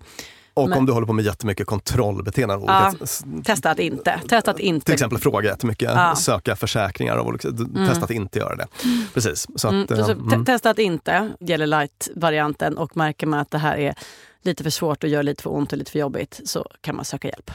Och 0.59 0.69
Men- 0.69 0.77
om 0.77 0.85
du 0.85 0.91
håller 0.93 1.07
på 1.07 1.13
med 1.13 1.25
jättemycket 1.25 1.67
kontrollbeteenden. 1.67 2.57
av 2.57 2.63
Ja. 2.67 2.87
olika- 2.89 3.43
Testa 3.43 3.69
att 3.71 3.79
inte. 3.79 4.19
Testa 4.29 4.51
att 4.51 4.59
inte. 4.59 4.85
Till 4.85 4.93
exempel 4.93 5.17
fråga 5.17 5.49
jättemycket, 5.49 5.91
Ja. 5.95 6.15
söka 6.15 6.55
försäkringar 6.55 7.17
av 7.17 7.27
olika 7.27 7.49
d- 7.49 7.87
Testa 7.87 8.03
att 8.03 8.11
inte 8.11 8.39
göra 8.39 8.55
det. 8.55 8.67
Precis. 9.13 9.47
Så 9.55 9.67
Mm, 9.67 9.83
att, 9.83 9.91
eh, 9.91 10.05
så, 10.05 10.11
mm. 10.11 10.29
te- 10.45 10.51
Testa 10.51 10.69
att 10.69 10.79
inte, 10.79 11.29
gäller 11.39 11.67
light-varianten. 11.67 12.77
Och 12.77 12.97
märker 12.97 13.27
man 13.27 13.39
att 13.39 13.51
det 13.51 13.57
här 13.57 13.77
är 13.77 13.95
lite 14.41 14.63
för 14.63 14.69
svårt 14.69 15.03
och 15.03 15.09
gör 15.09 15.23
lite 15.23 15.43
för 15.43 15.53
ont 15.53 15.71
och 15.71 15.77
lite 15.77 15.91
för 15.91 15.99
jobbigt 15.99 16.41
så 16.45 16.65
kan 16.81 16.95
man 16.95 17.05
söka 17.05 17.27
hjälp. 17.27 17.51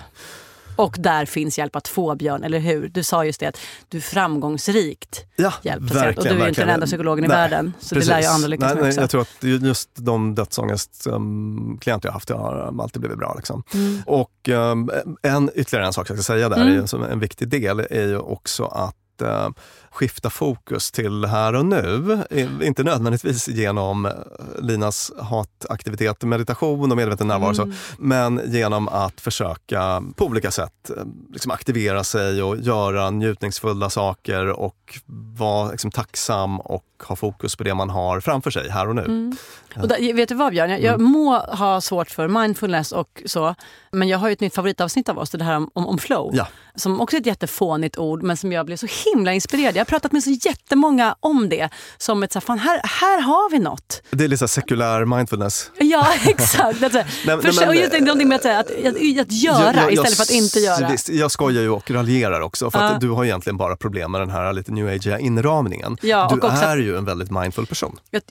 Och 0.76 0.96
där 0.98 1.26
finns 1.26 1.58
hjälp 1.58 1.76
att 1.76 1.88
få, 1.88 2.14
Björn, 2.14 2.44
eller 2.44 2.58
hur? 2.58 2.88
Du 2.88 3.02
sa 3.02 3.24
just 3.24 3.40
det 3.40 3.46
att 3.46 3.58
du 3.88 4.00
framgångsrikt 4.00 5.24
ja, 5.36 5.52
hjälpplacerad. 5.62 6.18
Och 6.18 6.24
du 6.24 6.30
är 6.30 6.38
ju 6.42 6.48
inte 6.48 6.60
den 6.60 6.70
enda 6.70 6.86
psykologen 6.86 7.24
i 7.24 7.28
Nej, 7.28 7.36
världen. 7.36 7.72
Så 7.80 7.94
det 7.94 8.04
lär 8.06 8.20
ju 8.20 8.26
andra 8.26 8.48
lyckas 8.48 8.72
nej, 8.74 8.82
med 8.82 8.88
också. 8.88 9.00
Jag 9.00 9.10
tror 9.10 9.20
att 9.20 9.36
ju- 9.40 9.56
just 9.56 9.88
de 9.94 10.34
dödsångestklienter 10.34 12.08
jag 12.08 12.12
haft, 12.12 12.30
jag 12.30 12.36
har 12.38 12.74
alltid 12.82 13.00
blivit 13.00 13.18
bra. 13.18 13.34
Liksom. 13.36 13.62
Mm. 13.74 14.02
Och 14.06 14.48
um, 14.48 14.90
en, 15.22 15.50
ytterligare 15.54 15.86
en 15.86 15.92
sak 15.92 16.10
jag 16.10 16.16
ska 16.18 16.22
säga 16.22 16.48
där, 16.48 16.62
Mm. 16.62 16.86
som 16.86 17.02
en 17.02 17.20
viktig 17.20 17.48
del, 17.48 17.80
är 17.90 18.06
ju 18.06 18.18
också 18.18 18.64
att 18.64 19.22
eh, 19.22 19.48
skifta 19.94 20.30
fokus 20.30 20.90
till 20.92 21.24
här 21.24 21.54
och 21.54 21.66
nu. 21.66 22.18
Inte 22.62 22.82
nödvändigtvis 22.82 23.48
genom 23.48 24.06
eh, 24.06 24.12
Linas 24.60 25.12
hataktivitet, 25.20 26.22
meditation 26.22 26.90
och 26.90 26.96
medveten 26.96 27.28
närvaro, 27.28 27.54
Mm. 27.54 27.72
så, 27.72 27.78
men 27.98 28.40
genom 28.46 28.88
att 28.88 29.20
försöka 29.20 30.02
på 30.16 30.24
olika 30.26 30.50
sätt 30.50 30.90
eh, 30.96 31.02
liksom 31.32 31.50
aktivera 31.52 32.04
sig 32.04 32.42
och 32.42 32.56
göra 32.56 33.10
njutningsfulla 33.10 33.90
saker 33.90 34.46
och 34.46 34.98
vara 35.38 35.70
liksom, 35.70 35.90
tacksam 35.90 36.60
och 36.60 36.84
ha 37.08 37.16
fokus 37.16 37.56
på 37.56 37.64
det 37.64 37.74
man 37.74 37.90
har 37.90 38.20
framför 38.20 38.50
sig 38.50 38.70
här 38.70 38.88
och 38.88 38.94
nu. 38.94 39.02
Mm. 39.04 39.36
Och 39.82 39.88
där, 39.88 40.14
vet 40.14 40.28
du 40.28 40.34
vad 40.34 40.52
Björn, 40.52 40.70
jag, 40.70 40.82
jag 40.82 40.94
Mm. 40.94 41.12
må 41.12 41.38
ha 41.38 41.80
svårt 41.80 42.10
för 42.10 42.28
mindfulness 42.28 42.92
och 42.92 43.22
så, 43.26 43.54
men 43.92 44.08
jag 44.08 44.18
har 44.18 44.28
ju 44.28 44.32
ett 44.32 44.40
nytt 44.40 44.54
favoritavsnitt 44.54 45.08
av 45.08 45.18
oss, 45.18 45.30
det 45.30 45.44
här 45.44 45.56
om, 45.56 45.70
om, 45.72 45.86
om 45.86 45.98
flow. 45.98 46.30
Ja. 46.34 46.46
Som 46.74 47.00
också 47.00 47.16
är 47.16 47.20
ett 47.20 47.26
jättefånigt 47.26 47.98
ord, 47.98 48.22
men 48.22 48.36
som 48.36 48.52
jag 48.52 48.66
blev 48.66 48.76
så 48.76 48.86
himla 49.04 49.32
inspirerad. 49.32 49.76
Jag 49.84 49.86
har 49.86 49.98
pratat 49.98 50.12
med 50.12 50.22
så 50.22 50.30
jättemånga 50.30 51.16
om 51.20 51.48
det. 51.48 51.68
Som 51.98 52.22
ett 52.22 52.32
så 52.32 52.38
här, 52.38 52.46
fan 52.46 52.58
här, 52.58 52.80
här 52.84 53.20
har 53.20 53.50
vi 53.50 53.58
något. 53.58 54.02
Det 54.10 54.24
är 54.24 54.28
lite 54.28 54.48
sekulär 54.48 55.04
mindfulness. 55.04 55.70
Ja, 55.78 56.06
exakt. 56.26 56.82
Alltså, 56.82 56.98
men- 57.26 57.42
för, 57.42 57.60
men- 57.60 57.68
och 57.68 57.74
just 57.74 58.00
någonting 58.00 58.28
med 58.28 58.36
att, 58.36 58.46
att, 58.46 58.70
att, 58.70 59.20
att 59.20 59.32
göra 59.32 59.74
Jag- 59.74 59.76
jag- 59.76 59.92
istället 59.92 60.16
för 60.16 60.22
att 60.22 60.30
inte 60.30 60.58
göra. 60.58 60.88
Visst, 60.88 61.08
jag 61.08 61.30
skojar 61.30 61.62
ju 61.62 61.70
och 61.70 61.90
raljerar 61.90 62.40
också 62.40 62.70
för 62.70 62.78
att 62.78 63.00
du 63.00 63.10
har 63.10 63.24
egentligen 63.24 63.56
bara 63.56 63.76
problem 63.76 64.12
med 64.12 64.20
den 64.20 64.30
här 64.30 64.52
lite 64.52 64.72
new 64.72 64.88
age 64.88 65.20
inramningen. 65.20 65.96
Ja, 66.02 66.28
du 66.30 66.46
också 66.46 66.64
är 66.64 66.76
ju 66.76 66.96
en 66.96 67.04
väldigt 67.04 67.30
mindful 67.30 67.66
person. 67.66 67.98
Jag, 68.10 68.22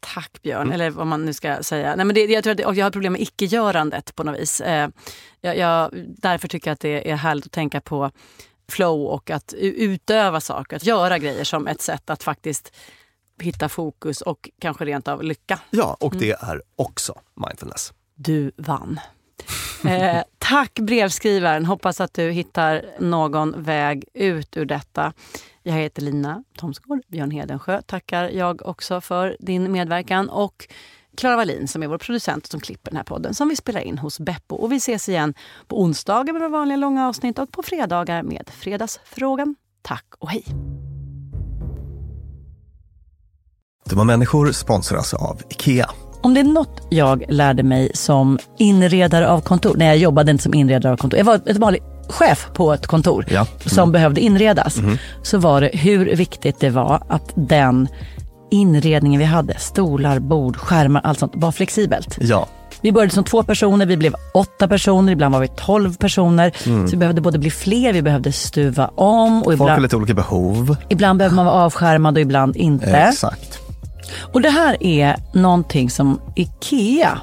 Tack 0.00 0.42
Björn, 0.42 0.62
mm. 0.62 0.72
eller 0.72 0.90
vad 0.90 1.06
man 1.06 1.24
nu 1.24 1.32
ska 1.32 1.62
säga. 1.62 1.96
Nej, 1.96 2.04
men 2.04 2.14
det, 2.14 2.24
jag, 2.24 2.44
tror 2.44 2.52
att, 2.54 2.66
och 2.66 2.74
jag 2.74 2.86
har 2.86 2.90
problem 2.90 3.12
med 3.12 3.22
icke-görandet 3.22 4.14
på 4.14 4.24
något 4.24 4.40
vis. 4.40 4.60
Eh, 4.60 4.88
jag, 5.40 5.58
jag, 5.58 5.90
därför 6.08 6.48
tycker 6.48 6.70
jag 6.70 6.74
att 6.74 6.80
det 6.80 7.10
är 7.10 7.16
härligt 7.16 7.46
att 7.46 7.52
tänka 7.52 7.80
på 7.80 8.10
flow 8.70 9.06
och 9.06 9.30
att 9.30 9.54
utöva 9.58 10.40
saker, 10.40 10.76
att 10.76 10.86
göra 10.86 11.18
grejer 11.18 11.44
som 11.44 11.66
ett 11.66 11.82
sätt 11.82 12.10
att 12.10 12.22
faktiskt 12.22 12.72
hitta 13.40 13.68
fokus 13.68 14.20
och 14.20 14.50
kanske 14.58 14.84
rent 14.84 15.08
av 15.08 15.22
lycka. 15.22 15.60
Ja, 15.70 15.96
och 16.00 16.14
det 16.16 16.42
mm. 16.42 16.50
är 16.50 16.62
också 16.76 17.20
mindfulness. 17.34 17.92
Du 18.14 18.52
vann. 18.56 19.00
Eh, 19.88 20.22
tack 20.38 20.78
brevskrivaren. 20.78 21.66
Hoppas 21.66 22.00
att 22.00 22.14
du 22.14 22.30
hittar 22.30 22.84
någon 22.98 23.62
väg 23.62 24.04
ut 24.14 24.56
ur 24.56 24.64
detta. 24.64 25.12
Jag 25.62 25.72
heter 25.72 26.02
Lina 26.02 26.44
Thomsgård. 26.58 27.00
Björn 27.08 27.30
Hedensjö 27.30 27.82
tackar 27.82 28.28
jag 28.28 28.66
också 28.66 29.00
för 29.00 29.36
din 29.40 29.72
medverkan. 29.72 30.28
Och 30.28 30.68
Klara 31.20 31.36
Wallin 31.36 31.68
som 31.68 31.82
är 31.82 31.86
vår 31.86 31.98
producent 31.98 32.46
som 32.46 32.60
klipper 32.60 32.90
den 32.90 32.96
här 32.96 33.04
podden 33.04 33.34
som 33.34 33.48
vi 33.48 33.56
spelar 33.56 33.80
in 33.80 33.98
hos 33.98 34.20
Beppo. 34.20 34.54
Och 34.54 34.72
vi 34.72 34.76
ses 34.76 35.08
igen 35.08 35.34
på 35.68 35.82
onsdagar 35.82 36.32
med 36.32 36.40
våra 36.42 36.48
vanliga 36.48 36.76
långa 36.76 37.08
avsnitt 37.08 37.38
och 37.38 37.52
på 37.52 37.62
fredagar 37.62 38.22
med 38.22 38.50
Fredagsfrågan. 38.52 39.54
Tack 39.82 40.04
och 40.18 40.30
hej! 40.30 40.44
Dumma 43.84 44.04
människor 44.04 44.52
sponsras 44.52 45.14
av 45.14 45.42
IKEA. 45.50 45.90
Om 46.22 46.34
det 46.34 46.40
är 46.40 46.44
något 46.44 46.86
jag 46.90 47.24
lärde 47.28 47.62
mig 47.62 47.90
som 47.94 48.38
inredare 48.58 49.28
av 49.28 49.40
kontor, 49.40 49.74
när 49.76 49.86
jag 49.86 49.96
jobbade 49.96 50.30
inte 50.30 50.42
som 50.42 50.54
inredare 50.54 50.92
av 50.92 50.96
kontor, 50.96 51.18
jag 51.18 51.24
var 51.24 51.34
ett 51.46 51.56
vanligt 51.56 51.82
chef 52.08 52.48
på 52.54 52.72
ett 52.72 52.86
kontor 52.86 53.26
ja. 53.28 53.40
mm. 53.40 53.60
som 53.66 53.92
behövde 53.92 54.20
inredas, 54.20 54.78
mm. 54.78 54.98
så 55.22 55.38
var 55.38 55.60
det 55.60 55.70
hur 55.74 56.16
viktigt 56.16 56.60
det 56.60 56.70
var 56.70 57.02
att 57.08 57.32
den 57.34 57.88
inredningen 58.50 59.18
vi 59.18 59.24
hade, 59.24 59.58
stolar, 59.58 60.18
bord, 60.18 60.56
skärmar, 60.56 61.00
allt 61.04 61.18
sånt, 61.18 61.32
var 61.34 61.52
flexibelt. 61.52 62.18
Ja. 62.20 62.46
Vi 62.80 62.92
började 62.92 63.14
som 63.14 63.24
två 63.24 63.42
personer, 63.42 63.86
vi 63.86 63.96
blev 63.96 64.14
åtta 64.34 64.68
personer, 64.68 65.12
ibland 65.12 65.34
var 65.34 65.40
vi 65.40 65.48
tolv 65.48 65.96
personer. 65.96 66.52
Mm. 66.66 66.86
Så 66.86 66.90
vi 66.90 66.96
behövde 66.96 67.20
både 67.20 67.38
bli 67.38 67.50
fler, 67.50 67.92
vi 67.92 68.02
behövde 68.02 68.32
stuva 68.32 68.90
om. 68.94 69.42
Och 69.42 69.52
ibland, 69.52 69.58
Folk 69.58 69.70
har 69.70 69.80
lite 69.80 69.96
olika 69.96 70.14
behov. 70.14 70.76
Ibland 70.88 71.18
behöver 71.18 71.36
man 71.36 71.46
vara 71.46 71.54
avskärmad 71.54 72.16
och 72.16 72.20
ibland 72.20 72.56
inte. 72.56 72.90
Exakt. 72.90 73.58
Och 74.32 74.40
det 74.40 74.50
här 74.50 74.82
är 74.82 75.16
någonting 75.34 75.90
som 75.90 76.20
IKEA 76.34 77.20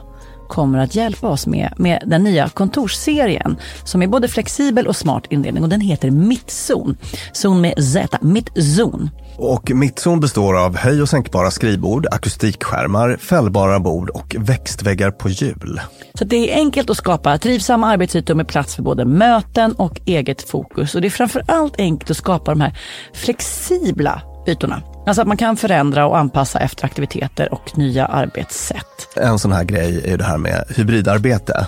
kommer 0.47 0.79
att 0.79 0.95
hjälpa 0.95 1.27
oss 1.27 1.47
med, 1.47 1.73
med 1.77 2.03
den 2.05 2.23
nya 2.23 2.49
kontorsserien 2.49 3.57
som 3.83 4.01
är 4.01 4.07
både 4.07 4.27
flexibel 4.27 4.87
och 4.87 4.95
smart 4.95 5.23
inredning 5.29 5.63
och 5.63 5.69
den 5.69 5.81
heter 5.81 6.11
Mittzon. 6.11 6.97
Zon 7.31 7.61
med 7.61 7.83
Z, 7.83 8.17
Mittzon. 8.21 9.09
Och 9.39 9.71
Mittzon 9.71 10.19
består 10.19 10.65
av 10.65 10.77
höj 10.77 11.01
och 11.01 11.09
sänkbara 11.09 11.51
skrivbord, 11.51 12.07
akustikskärmar, 12.11 13.17
fällbara 13.17 13.79
bord 13.79 14.09
och 14.09 14.35
växtväggar 14.39 15.11
på 15.11 15.29
hjul. 15.29 15.81
Så 16.13 16.25
det 16.25 16.53
är 16.53 16.55
enkelt 16.55 16.89
att 16.89 16.97
skapa 16.97 17.37
trivsamma 17.37 17.87
arbetsytor 17.87 18.35
med 18.35 18.47
plats 18.47 18.75
för 18.75 18.83
både 18.83 19.05
möten 19.05 19.73
och 19.73 20.01
eget 20.05 20.49
fokus. 20.49 20.95
Och 20.95 21.01
det 21.01 21.07
är 21.07 21.09
framför 21.09 21.43
allt 21.47 21.79
enkelt 21.79 22.11
att 22.11 22.17
skapa 22.17 22.51
de 22.51 22.61
här 22.61 22.77
flexibla 23.13 24.21
ytorna. 24.47 24.81
Alltså 25.07 25.21
att 25.21 25.27
man 25.27 25.37
kan 25.37 25.57
förändra 25.57 26.07
och 26.07 26.17
anpassa 26.17 26.59
efter 26.59 26.85
aktiviteter 26.85 27.53
och 27.53 27.77
nya 27.77 28.05
arbetssätt. 28.05 29.07
En 29.15 29.39
sån 29.39 29.51
här 29.51 29.63
grej 29.63 30.11
är 30.11 30.17
det 30.17 30.23
här 30.23 30.37
med 30.37 30.63
hybridarbete. 30.75 31.67